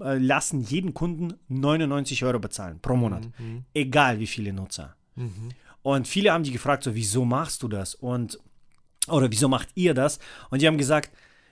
[0.00, 3.64] äh, lassen jeden Kunden 99 Euro bezahlen pro Monat, mhm.
[3.74, 4.94] egal wie viele Nutzer.
[5.16, 5.48] Mhm.
[5.82, 7.94] Und viele haben die gefragt, so, wieso machst du das?
[7.94, 8.40] Und
[9.08, 10.18] oder wieso macht ihr das?
[10.50, 11.10] Und die haben gesagt,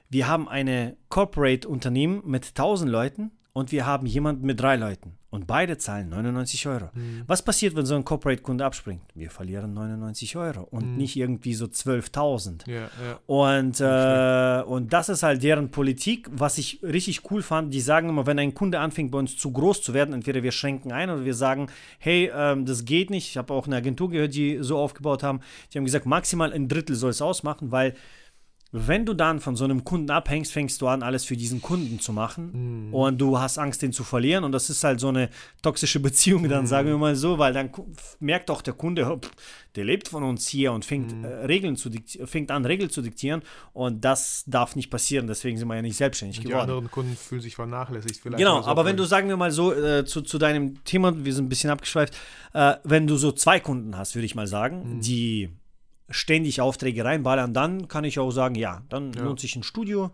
[0.08, 5.46] wir haben eine Corporate-Unternehmen mit 1000 Leuten und wir haben jemanden mit drei Leuten und
[5.46, 6.90] beide zahlen 99 Euro.
[6.92, 7.22] Mhm.
[7.28, 9.02] Was passiert, wenn so ein Corporate-Kunde abspringt?
[9.14, 10.96] Wir verlieren 99 Euro und mhm.
[10.96, 12.68] nicht irgendwie so 12.000.
[12.68, 13.18] Ja, ja.
[13.26, 17.72] Und, äh, und das ist halt deren Politik, was ich richtig cool fand.
[17.72, 20.52] Die sagen immer, wenn ein Kunde anfängt, bei uns zu groß zu werden, entweder wir
[20.52, 23.28] schränken ein oder wir sagen, hey, ähm, das geht nicht.
[23.28, 25.40] Ich habe auch eine Agentur gehört, die so aufgebaut haben.
[25.72, 27.94] Die haben gesagt, maximal ein Drittel soll es ausmachen, weil
[28.76, 32.00] wenn du dann von so einem Kunden abhängst, fängst du an, alles für diesen Kunden
[32.00, 32.88] zu machen.
[32.88, 32.94] Mhm.
[32.94, 34.42] Und du hast Angst, den zu verlieren.
[34.42, 35.30] Und das ist halt so eine
[35.62, 36.66] toxische Beziehung, dann mhm.
[36.66, 37.70] sagen wir mal so, weil dann
[38.18, 39.20] merkt auch der Kunde,
[39.76, 41.24] der lebt von uns hier und fängt, mhm.
[41.24, 41.88] äh, Regeln zu
[42.24, 43.42] fängt an, Regeln zu diktieren.
[43.74, 45.28] Und das darf nicht passieren.
[45.28, 46.66] Deswegen sind wir ja nicht selbstständig und geworden.
[46.66, 48.22] Die anderen Kunden fühlen sich vernachlässigt.
[48.22, 51.32] Vielleicht genau, aber wenn du, sagen wir mal so, äh, zu, zu deinem Thema, wir
[51.32, 52.12] sind ein bisschen abgeschweift,
[52.54, 55.00] äh, wenn du so zwei Kunden hast, würde ich mal sagen, mhm.
[55.00, 55.50] die
[56.10, 59.22] ständig Aufträge reinballern, dann kann ich auch sagen, ja, dann ja.
[59.22, 60.10] lohnt sich ein Studio.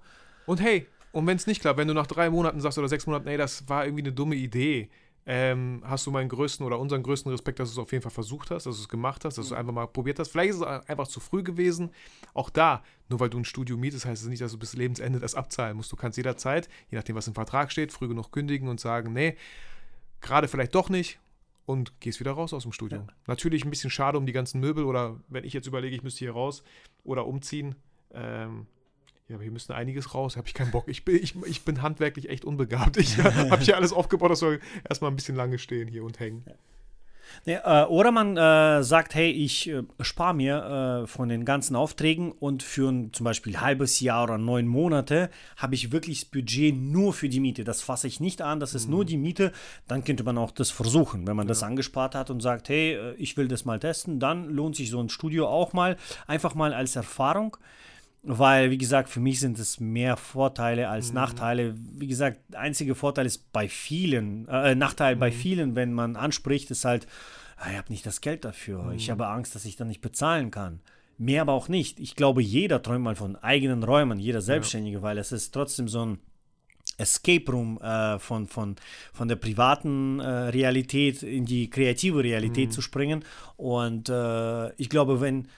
[0.46, 3.06] Und hey, und wenn es nicht klappt, wenn du nach drei Monaten sagst oder sechs
[3.06, 4.88] Monaten, ey, das war irgendwie eine dumme Idee,
[5.26, 8.10] ähm, hast du meinen größten oder unseren größten Respekt, dass du es auf jeden Fall
[8.10, 10.30] versucht hast, dass du es gemacht hast, dass du einfach mal probiert hast.
[10.30, 11.90] Vielleicht ist es einfach zu früh gewesen.
[12.32, 15.20] Auch da, nur weil du ein Studio mietest, heißt es nicht, dass du bis Lebensende
[15.20, 15.92] das abzahlen musst.
[15.92, 19.36] Du kannst jederzeit, je nachdem, was im Vertrag steht, früh genug kündigen und sagen, nee,
[20.20, 21.18] gerade vielleicht doch nicht
[21.66, 22.98] und gehst wieder raus aus dem Studio.
[22.98, 23.06] Ja.
[23.26, 26.20] Natürlich ein bisschen schade um die ganzen Möbel oder wenn ich jetzt überlege, ich müsste
[26.20, 26.62] hier raus
[27.04, 27.76] oder umziehen.
[28.12, 28.66] Ähm,
[29.28, 30.88] ja, aber hier müsste einiges raus, habe ich keinen Bock.
[30.88, 32.96] Ich bin, ich, ich bin handwerklich echt unbegabt.
[32.96, 36.44] Ich habe hier alles aufgebaut, das soll erstmal ein bisschen lange stehen hier und hängen.
[37.46, 41.76] Nee, äh, oder man äh, sagt, hey, ich äh, spare mir äh, von den ganzen
[41.76, 46.20] Aufträgen und für ein zum Beispiel ein halbes Jahr oder neun Monate habe ich wirklich
[46.20, 47.64] das Budget nur für die Miete.
[47.64, 48.92] Das fasse ich nicht an, das ist mhm.
[48.92, 49.52] nur die Miete.
[49.88, 51.26] Dann könnte man auch das versuchen.
[51.26, 51.50] Wenn man ja.
[51.50, 54.90] das angespart hat und sagt, hey, äh, ich will das mal testen, dann lohnt sich
[54.90, 57.56] so ein Studio auch mal, einfach mal als Erfahrung.
[58.22, 61.14] Weil, wie gesagt, für mich sind es mehr Vorteile als mhm.
[61.14, 61.74] Nachteile.
[61.76, 65.20] Wie gesagt, der einzige Vorteil ist bei vielen, äh, Nachteil mhm.
[65.20, 67.06] bei vielen, wenn man anspricht, ist halt,
[67.56, 68.82] ah, ich habe nicht das Geld dafür.
[68.82, 68.92] Mhm.
[68.92, 70.80] Ich habe Angst, dass ich dann nicht bezahlen kann.
[71.16, 71.98] Mehr aber auch nicht.
[71.98, 75.02] Ich glaube, jeder träumt mal von eigenen Räumen, jeder Selbstständige, ja.
[75.02, 76.18] weil es ist trotzdem so ein
[76.98, 78.76] Escape Room äh, von, von,
[79.12, 82.72] von der privaten äh, Realität in die kreative Realität mhm.
[82.72, 83.24] zu springen.
[83.56, 85.48] Und äh, ich glaube, wenn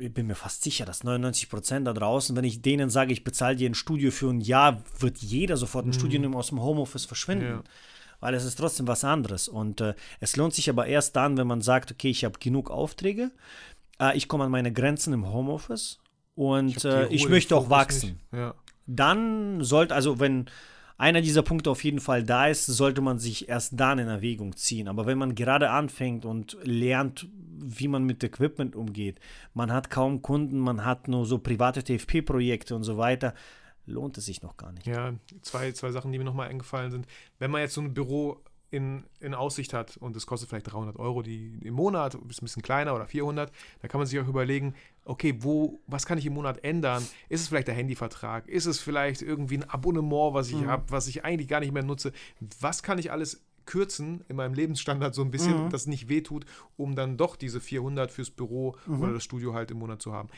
[0.00, 3.24] ich bin mir fast sicher, dass 99 Prozent da draußen, wenn ich denen sage, ich
[3.24, 5.94] bezahle dir ein Studio für ein Jahr, wird jeder sofort ein mhm.
[5.94, 7.44] Studio aus dem Homeoffice verschwinden.
[7.44, 7.62] Ja.
[8.20, 9.48] Weil es ist trotzdem was anderes.
[9.48, 12.70] Und äh, es lohnt sich aber erst dann, wenn man sagt, okay, ich habe genug
[12.70, 13.30] Aufträge,
[13.98, 15.98] äh, ich komme an meine Grenzen im Homeoffice
[16.34, 18.20] und ich, äh, ich möchte auch wachsen.
[18.32, 18.54] Ja.
[18.86, 20.46] Dann sollte, also wenn
[21.00, 24.54] einer dieser Punkte auf jeden Fall da ist, sollte man sich erst dann in Erwägung
[24.54, 24.86] ziehen.
[24.86, 27.26] Aber wenn man gerade anfängt und lernt,
[27.58, 29.18] wie man mit Equipment umgeht,
[29.54, 33.32] man hat kaum Kunden, man hat nur so private TFP-Projekte und so weiter,
[33.86, 34.86] lohnt es sich noch gar nicht.
[34.86, 37.06] Ja, zwei, zwei Sachen, die mir nochmal eingefallen sind.
[37.38, 40.98] Wenn man jetzt so ein Büro in, in Aussicht hat und es kostet vielleicht 300
[40.98, 44.28] Euro die, im Monat, ist ein bisschen kleiner oder 400, da kann man sich auch
[44.28, 44.74] überlegen,
[45.10, 47.04] okay, wo, was kann ich im Monat ändern?
[47.28, 48.48] Ist es vielleicht der Handyvertrag?
[48.48, 50.68] Ist es vielleicht irgendwie ein Abonnement, was ich mhm.
[50.68, 52.12] habe, was ich eigentlich gar nicht mehr nutze?
[52.60, 55.70] Was kann ich alles kürzen in meinem Lebensstandard so ein bisschen, mhm.
[55.70, 56.46] das nicht wehtut,
[56.76, 59.02] um dann doch diese 400 fürs Büro mhm.
[59.02, 60.28] oder das Studio halt im Monat zu haben.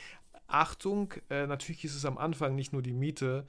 [0.49, 3.47] Achtung, äh, natürlich ist es am Anfang nicht nur die Miete,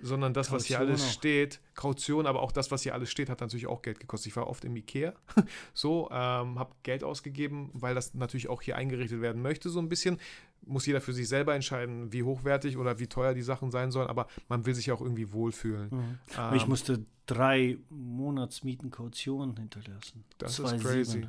[0.00, 1.10] sondern das, Kaution was hier alles auch.
[1.10, 4.32] steht, Kaution, aber auch das, was hier alles steht, hat natürlich auch Geld gekostet.
[4.32, 5.14] Ich war oft im Ikea,
[5.74, 9.88] so, ähm, habe Geld ausgegeben, weil das natürlich auch hier eingerichtet werden möchte, so ein
[9.88, 10.18] bisschen.
[10.66, 14.08] Muss jeder für sich selber entscheiden, wie hochwertig oder wie teuer die Sachen sein sollen,
[14.08, 15.88] aber man will sich auch irgendwie wohlfühlen.
[15.90, 16.18] Mhm.
[16.38, 20.24] Ähm, ich musste drei Monatsmieten Kaution hinterlassen.
[20.38, 21.26] Das ist crazy.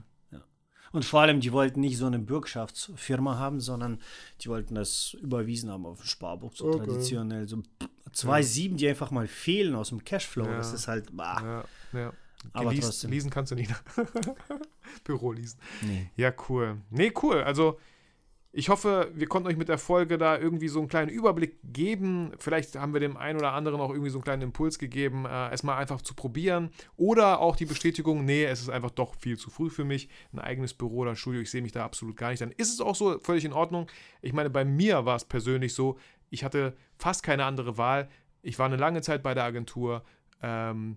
[0.96, 4.00] Und vor allem, die wollten nicht so eine Bürgschaftsfirma haben, sondern
[4.40, 6.86] die wollten das überwiesen haben auf dem Sparbuch, so okay.
[6.86, 7.50] traditionell.
[7.50, 7.64] So
[8.14, 8.46] zwei ja.
[8.46, 10.46] sieben, die einfach mal fehlen aus dem Cashflow.
[10.46, 10.56] Ja.
[10.56, 11.14] Das ist halt.
[11.14, 11.66] Bah.
[11.92, 12.14] Ja, ja.
[12.54, 13.12] Aber Geleast, trotzdem.
[13.12, 13.74] Leasen kannst du nicht.
[15.04, 15.60] Büro leasen.
[15.82, 16.12] Nee.
[16.16, 16.78] Ja, cool.
[16.92, 17.42] Nee, cool.
[17.42, 17.78] Also
[18.58, 22.32] ich hoffe, wir konnten euch mit der Folge da irgendwie so einen kleinen Überblick geben.
[22.40, 25.50] Vielleicht haben wir dem einen oder anderen auch irgendwie so einen kleinen Impuls gegeben, äh,
[25.50, 26.70] es mal einfach zu probieren.
[26.96, 30.08] Oder auch die Bestätigung, nee, es ist einfach doch viel zu früh für mich.
[30.32, 32.40] Ein eigenes Büro oder Studio, ich sehe mich da absolut gar nicht.
[32.40, 33.88] Dann ist es auch so völlig in Ordnung.
[34.22, 35.98] Ich meine, bei mir war es persönlich so,
[36.30, 38.08] ich hatte fast keine andere Wahl.
[38.42, 40.06] Ich war eine lange Zeit bei der Agentur,
[40.42, 40.96] ähm,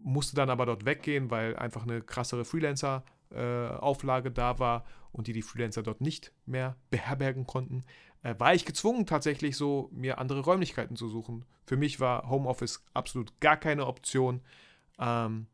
[0.00, 5.32] musste dann aber dort weggehen, weil einfach eine krassere Freelancer-Auflage äh, da war und die
[5.32, 7.84] die Freelancer dort nicht mehr beherbergen konnten,
[8.22, 11.44] äh, war ich gezwungen tatsächlich so, mir andere Räumlichkeiten zu suchen.
[11.66, 14.40] Für mich war Homeoffice absolut gar keine Option.
[14.98, 15.46] Ähm,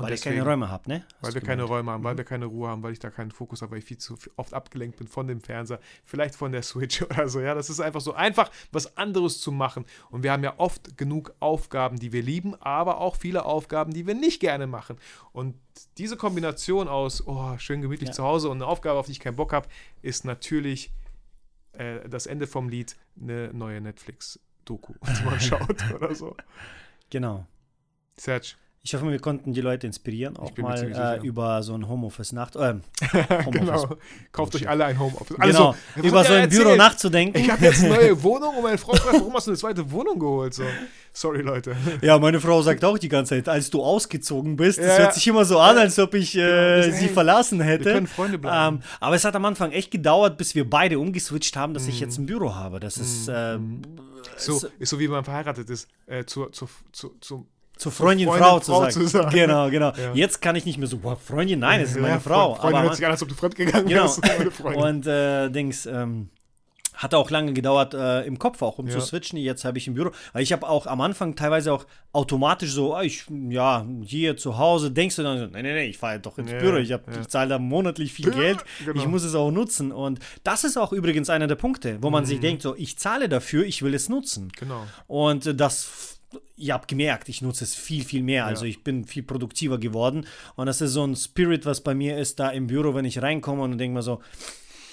[0.00, 1.04] Und weil deswegen, ihr keine Räume habt, ne?
[1.04, 2.18] Hast weil wir keine Räume haben, weil mhm.
[2.18, 4.54] wir keine Ruhe haben, weil ich da keinen Fokus habe, weil ich viel zu oft
[4.54, 7.40] abgelenkt bin von dem Fernseher, vielleicht von der Switch oder so.
[7.40, 9.84] Ja, das ist einfach so einfach, was anderes zu machen.
[10.10, 14.06] Und wir haben ja oft genug Aufgaben, die wir lieben, aber auch viele Aufgaben, die
[14.06, 14.96] wir nicht gerne machen.
[15.32, 15.56] Und
[15.98, 18.14] diese Kombination aus, oh, schön gemütlich ja.
[18.14, 19.68] zu Hause und eine Aufgabe, auf die ich keinen Bock habe,
[20.02, 20.92] ist natürlich
[21.72, 26.36] äh, das Ende vom Lied eine neue Netflix-Doku, die man schaut oder so.
[27.10, 27.46] Genau.
[28.16, 32.56] Serge, ich hoffe, wir konnten die Leute inspirieren, auch mal äh, über so ein Homeoffice-Nacht.
[32.56, 32.58] Äh,
[33.12, 33.50] Homeoffice.
[33.50, 33.96] genau.
[34.32, 35.38] Kauft euch alle ein Homeoffice.
[35.38, 36.64] Also, genau, über so ein erzählen.
[36.64, 37.38] Büro nachzudenken.
[37.38, 39.90] Ich habe jetzt eine neue Wohnung und meine Frau fragt, warum hast du eine zweite
[39.90, 40.54] Wohnung geholt?
[40.54, 40.64] So.
[41.12, 41.76] Sorry, Leute.
[42.00, 45.14] Ja, meine Frau sagt auch die ganze Zeit, als du ausgezogen bist, ja, das hört
[45.14, 46.96] sich immer so an, als ob ich äh, genau.
[46.96, 47.84] sie hey, verlassen hätte.
[47.84, 48.76] Wir können Freunde bleiben.
[48.76, 51.90] Ähm, aber es hat am Anfang echt gedauert, bis wir beide umgeswitcht haben, dass mm.
[51.90, 52.80] ich jetzt ein Büro habe.
[52.80, 53.28] Das ist.
[53.28, 53.30] Mm.
[53.30, 53.58] Äh,
[54.36, 55.86] so, ist so wie man verheiratet ist.
[56.06, 57.14] Äh, zu, zu, zu,
[57.80, 58.92] zu Freundin, Freundin Frau, Frau, zu, sagen.
[58.92, 59.30] zu sagen.
[59.30, 59.92] Genau, genau.
[59.96, 60.12] Ja.
[60.14, 62.54] Jetzt kann ich nicht mehr so, boah, Freundin, nein, es ist meine ja, Frau.
[62.54, 64.02] Freundin aber hört sich an, als ob du fremdgegangen genau.
[64.02, 64.20] wärst.
[64.64, 66.28] Und äh, Dings, ähm,
[67.00, 68.92] hat auch lange gedauert äh, im Kopf auch, um ja.
[68.92, 69.38] zu switchen.
[69.38, 70.10] Jetzt habe ich im Büro.
[70.34, 74.58] Weil ich habe auch am Anfang teilweise auch automatisch so, ah, ich, ja, hier zu
[74.58, 76.76] Hause, denkst du dann so, nee, nee, nee, ich fahre doch ins ja, Büro.
[76.76, 77.00] Ich, ja.
[77.18, 78.58] ich zahle da monatlich viel Geld.
[78.84, 79.00] Genau.
[79.00, 79.92] Ich muss es auch nutzen.
[79.92, 82.28] Und das ist auch übrigens einer der Punkte, wo man mhm.
[82.28, 84.52] sich denkt, so, ich zahle dafür, ich will es nutzen.
[84.58, 84.86] Genau.
[85.06, 86.19] Und das
[86.56, 88.46] ihr habt gemerkt, ich nutze es viel, viel mehr.
[88.46, 90.26] Also ich bin viel produktiver geworden.
[90.56, 93.20] Und das ist so ein Spirit, was bei mir ist, da im Büro, wenn ich
[93.20, 94.20] reinkomme und denke mir so,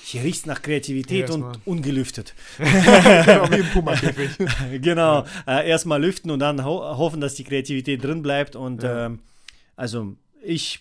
[0.03, 2.33] hier riecht nach Kreativität ja, und ungelüftet.
[2.57, 4.37] genau, wie im Puma-Käfig.
[4.81, 5.59] genau, ja.
[5.59, 8.55] äh, erstmal lüften und dann ho hoffen, dass die Kreativität drin bleibt.
[8.55, 9.07] Und ja.
[9.07, 9.19] ähm,
[9.75, 10.79] also ich,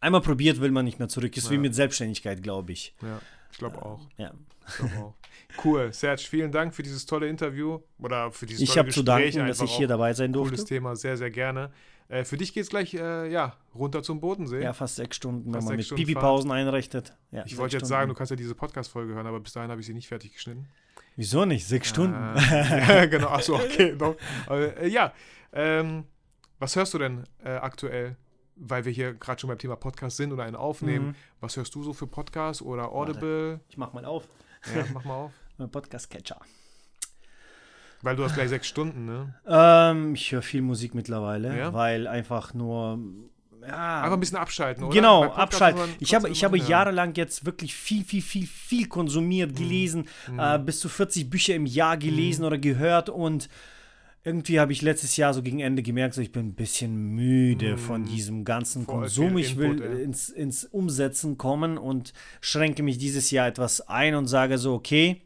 [0.00, 1.36] einmal probiert, will man nicht mehr zurück.
[1.36, 2.94] Ist wie mit Selbstständigkeit, glaube ich.
[3.02, 3.20] Ja,
[3.52, 4.00] ich glaube auch.
[4.16, 4.32] Ja.
[4.66, 5.14] Ich glaube auch.
[5.64, 9.06] Cool, Serge, vielen Dank für dieses tolle Interview oder für dieses ich tolle Gespräch.
[9.06, 10.56] Ich habe zu danken, dass ich hier dabei sein durfte.
[10.56, 11.70] Cooles Thema, sehr, sehr gerne.
[12.08, 14.62] Äh, für dich geht es gleich äh, ja, runter zum Bodensee.
[14.62, 17.16] Ja, fast sechs Stunden, fast wenn man mit Pipi-Pausen einrechnet.
[17.32, 19.80] Ja, ich wollte jetzt sagen, du kannst ja diese Podcast-Folge hören, aber bis dahin habe
[19.80, 20.68] ich sie nicht fertig geschnitten.
[21.16, 21.66] Wieso nicht?
[21.66, 22.14] Sechs Stunden.
[22.50, 23.96] ja, genau, achso, okay.
[23.98, 24.16] Doch.
[24.46, 25.12] Aber, äh, ja,
[25.52, 26.04] ähm,
[26.58, 28.16] was hörst du denn äh, aktuell?
[28.58, 31.08] Weil wir hier gerade schon beim Thema Podcast sind oder einen aufnehmen.
[31.08, 31.14] Mhm.
[31.40, 33.50] Was hörst du so für Podcasts oder Audible?
[33.50, 34.26] Warte, ich mach mal auf.
[34.74, 35.32] Ja, mach mal auf.
[35.58, 36.40] Podcast-Catcher.
[38.02, 39.34] Weil du hast gleich sechs Stunden, ne?
[39.48, 41.72] Ähm, ich höre viel Musik mittlerweile, ja?
[41.72, 42.98] weil einfach nur.
[43.66, 44.94] Ja, einfach ein bisschen abschalten, oder?
[44.94, 45.82] Genau, abschalten.
[45.98, 46.64] Ich habe, ich habe ja.
[46.66, 49.56] jahrelang jetzt wirklich viel, viel, viel, viel konsumiert, mhm.
[49.56, 50.38] gelesen, mhm.
[50.38, 52.46] Äh, bis zu 40 Bücher im Jahr gelesen mhm.
[52.46, 53.48] oder gehört und
[54.22, 57.76] irgendwie habe ich letztes Jahr so gegen Ende gemerkt, so ich bin ein bisschen müde
[57.76, 57.78] mm.
[57.78, 59.38] von diesem ganzen Voll Konsum.
[59.38, 64.26] Ich will Input, ins, ins Umsetzen kommen und schränke mich dieses Jahr etwas ein und
[64.26, 65.22] sage so, okay,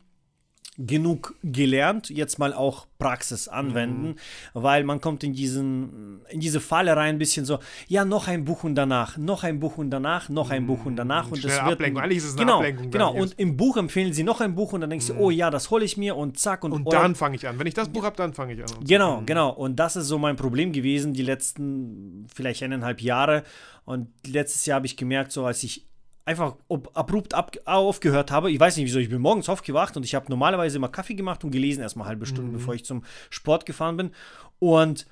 [0.87, 4.14] genug gelernt, jetzt mal auch Praxis anwenden, mhm.
[4.55, 7.59] weil man kommt in diesen in diese Falle rein ein bisschen so,
[7.89, 10.97] ja, noch ein Buch und danach, noch ein Buch und danach, noch ein Buch und
[10.97, 12.03] danach und das wird Ablenkung.
[12.03, 12.91] Eigentlich ist es eine genau, Ablenkung.
[12.91, 15.14] Genau, und im Buch empfehlen sie noch ein Buch und dann denkst mhm.
[15.14, 17.59] du, oh ja, das hole ich mir und zack und Und dann fange ich an.
[17.59, 18.85] Wenn ich das Buch habe, dann fange ich an.
[18.85, 19.26] Genau, mhm.
[19.26, 23.45] genau und das ist so mein Problem gewesen die letzten vielleicht eineinhalb Jahre
[23.85, 25.89] und letztes Jahr habe ich gemerkt, so als ich
[26.24, 26.56] einfach
[26.94, 28.50] abrupt ab, aufgehört habe.
[28.50, 31.44] Ich weiß nicht wieso, ich bin morgens aufgewacht und ich habe normalerweise immer Kaffee gemacht
[31.44, 32.56] und gelesen, erstmal halbe Stunde, mhm.
[32.56, 34.10] bevor ich zum Sport gefahren bin.
[34.58, 35.06] Und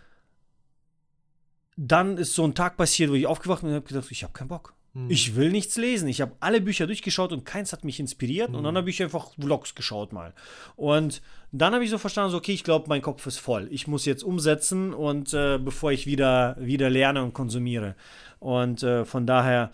[1.76, 4.32] dann ist so ein Tag passiert, wo ich aufgewacht bin und habe gedacht, ich habe
[4.32, 4.74] keinen Bock.
[4.94, 5.11] Mhm.
[5.11, 6.09] Ich will nichts lesen.
[6.09, 8.50] Ich habe alle Bücher durchgeschaut und keins hat mich inspiriert.
[8.50, 8.56] Mhm.
[8.56, 8.78] Und dann mhm.
[8.78, 10.34] habe ich einfach Vlogs geschaut mal.
[10.76, 13.68] Und dann habe ich so verstanden, so, okay, ich glaube, mein Kopf ist voll.
[13.70, 17.94] Ich muss jetzt umsetzen und äh, bevor ich wieder, wieder lerne und konsumiere.
[18.40, 19.70] Und äh, von daher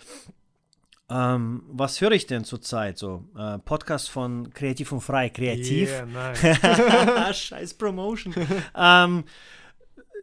[1.10, 3.24] ähm, was höre ich denn zurzeit so?
[3.36, 5.90] Äh, Podcast von Kreativ und Frei, Kreativ.
[5.90, 7.36] Yeah, nice.
[7.38, 8.34] Scheiß Promotion.
[8.74, 9.24] ähm,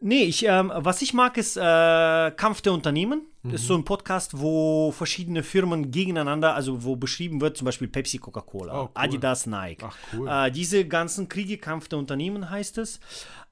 [0.00, 1.60] nee, ich, ähm, was ich mag, ist äh,
[2.32, 3.26] Kampf der Unternehmen.
[3.42, 3.52] Mhm.
[3.52, 7.86] Das ist so ein Podcast, wo verschiedene Firmen gegeneinander, also wo beschrieben wird, zum Beispiel
[7.86, 8.90] Pepsi, Coca-Cola, oh, cool.
[8.94, 9.84] Adidas, Nike.
[9.86, 10.28] Ach, cool.
[10.28, 12.96] Äh, diese ganzen Kriege, Kampf der Unternehmen heißt es.
[12.96, 13.00] Äh,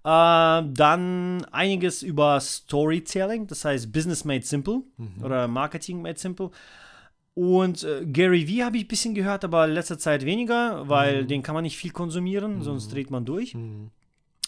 [0.02, 5.22] dann einiges über Storytelling, das heißt Business Made Simple mhm.
[5.22, 6.50] oder Marketing Made Simple.
[7.34, 11.22] Und äh, Gary Vee habe ich ein bisschen gehört, aber in letzter Zeit weniger, weil
[11.22, 11.28] mhm.
[11.28, 12.62] den kann man nicht viel konsumieren, mhm.
[12.62, 13.54] sonst dreht man durch.
[13.54, 13.90] Mhm.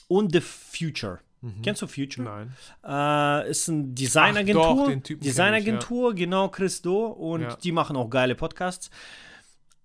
[0.08, 1.20] Und The Future.
[1.40, 1.62] Mhm.
[1.62, 2.24] Kennst du Future?
[2.24, 2.52] Nein.
[2.84, 4.96] Äh, ist eine Designagentur.
[4.96, 6.16] Designagentur, ja.
[6.16, 7.06] genau, Chris Do.
[7.06, 7.56] Und ja.
[7.56, 8.90] die machen auch geile Podcasts.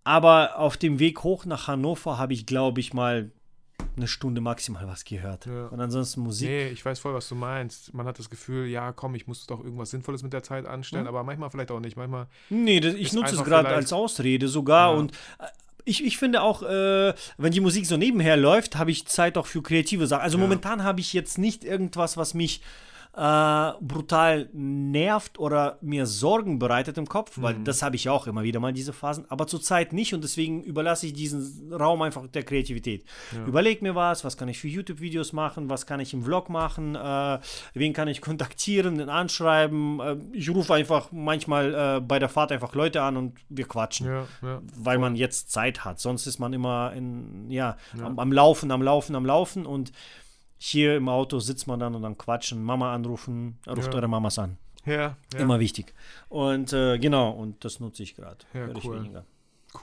[0.04, 3.32] Aber auf dem Weg hoch nach Hannover habe ich, glaube ich, mal
[3.98, 5.46] eine Stunde maximal was gehört.
[5.46, 5.68] Ja.
[5.68, 6.48] Und ansonsten Musik.
[6.48, 7.94] Nee, ich weiß voll, was du meinst.
[7.94, 11.04] Man hat das Gefühl, ja, komm, ich muss doch irgendwas Sinnvolles mit der Zeit anstellen,
[11.04, 11.10] mhm.
[11.10, 11.98] aber manchmal vielleicht auch nicht.
[11.98, 12.28] Manchmal.
[12.50, 15.00] Nee, das, ich nutze es gerade als Ausrede sogar ja.
[15.00, 15.12] und.
[15.40, 15.46] Äh,
[15.88, 19.48] ich, ich finde auch, äh, wenn die Musik so nebenher läuft, habe ich Zeit auch
[19.48, 20.22] für kreative Sachen.
[20.22, 20.44] Also ja.
[20.44, 22.62] momentan habe ich jetzt nicht irgendwas, was mich
[23.16, 27.64] äh, brutal nervt oder mir Sorgen bereitet im Kopf, weil mhm.
[27.64, 31.08] das habe ich auch immer wieder mal diese Phasen, aber zurzeit nicht und deswegen überlasse
[31.08, 33.06] ich diesen Raum einfach der Kreativität.
[33.36, 33.46] Ja.
[33.46, 36.96] Überleg mir was, was kann ich für YouTube-Videos machen, was kann ich im Vlog machen,
[36.96, 37.40] äh,
[37.74, 40.00] wen kann ich kontaktieren, den anschreiben.
[40.00, 44.08] Äh, ich rufe einfach manchmal äh, bei der Fahrt einfach Leute an und wir quatschen,
[44.08, 44.62] ja, ja.
[44.76, 46.00] weil man jetzt Zeit hat.
[46.00, 49.92] Sonst ist man immer in, ja, am, am Laufen, am Laufen, am Laufen und
[50.58, 53.96] hier im Auto sitzt man dann und dann quatschen, Mama anrufen, ruft ja.
[53.96, 54.58] eure Mamas an.
[54.86, 55.40] Ja, ja.
[55.40, 55.94] Immer wichtig.
[56.30, 58.38] Und äh, genau, und das nutze ich gerade.
[58.54, 59.24] Ja, cool.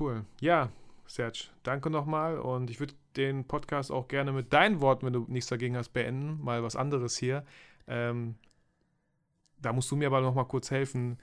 [0.00, 0.24] Cool.
[0.40, 0.70] Ja,
[1.06, 2.38] Serge, danke nochmal.
[2.38, 5.90] Und ich würde den Podcast auch gerne mit deinen Worten, wenn du nichts dagegen hast,
[5.90, 6.42] beenden.
[6.42, 7.44] Mal was anderes hier.
[7.86, 8.36] Ähm,
[9.58, 11.18] da musst du mir aber nochmal kurz helfen.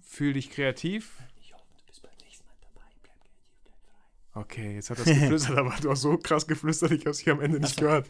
[0.00, 1.22] Fühl dich kreativ.
[1.40, 2.86] Ich hoffe, du bist beim nächsten Mal dabei.
[3.02, 4.40] Bleib kreativ, bleib frei.
[4.42, 7.32] Okay, jetzt hat das geflüstert, aber du hast so krass geflüstert, ich habe es hier
[7.32, 8.08] am Ende nicht gehört.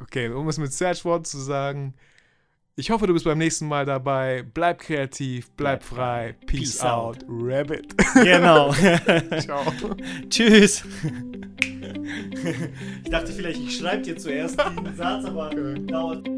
[0.00, 1.94] Okay, um es mit Searchwort zu sagen,
[2.76, 4.42] ich hoffe, du bist beim nächsten Mal dabei.
[4.42, 6.34] Bleib kreativ, bleib, frei.
[6.46, 7.22] Peace, Peace out.
[7.22, 7.24] out.
[7.28, 7.94] Rabbit.
[8.14, 8.72] Genau.
[9.40, 9.64] Ciao.
[10.28, 10.84] Tschüss.
[13.04, 16.28] Ich dachte vielleicht, ich schreibe dir zuerst den Satz, aber dauert.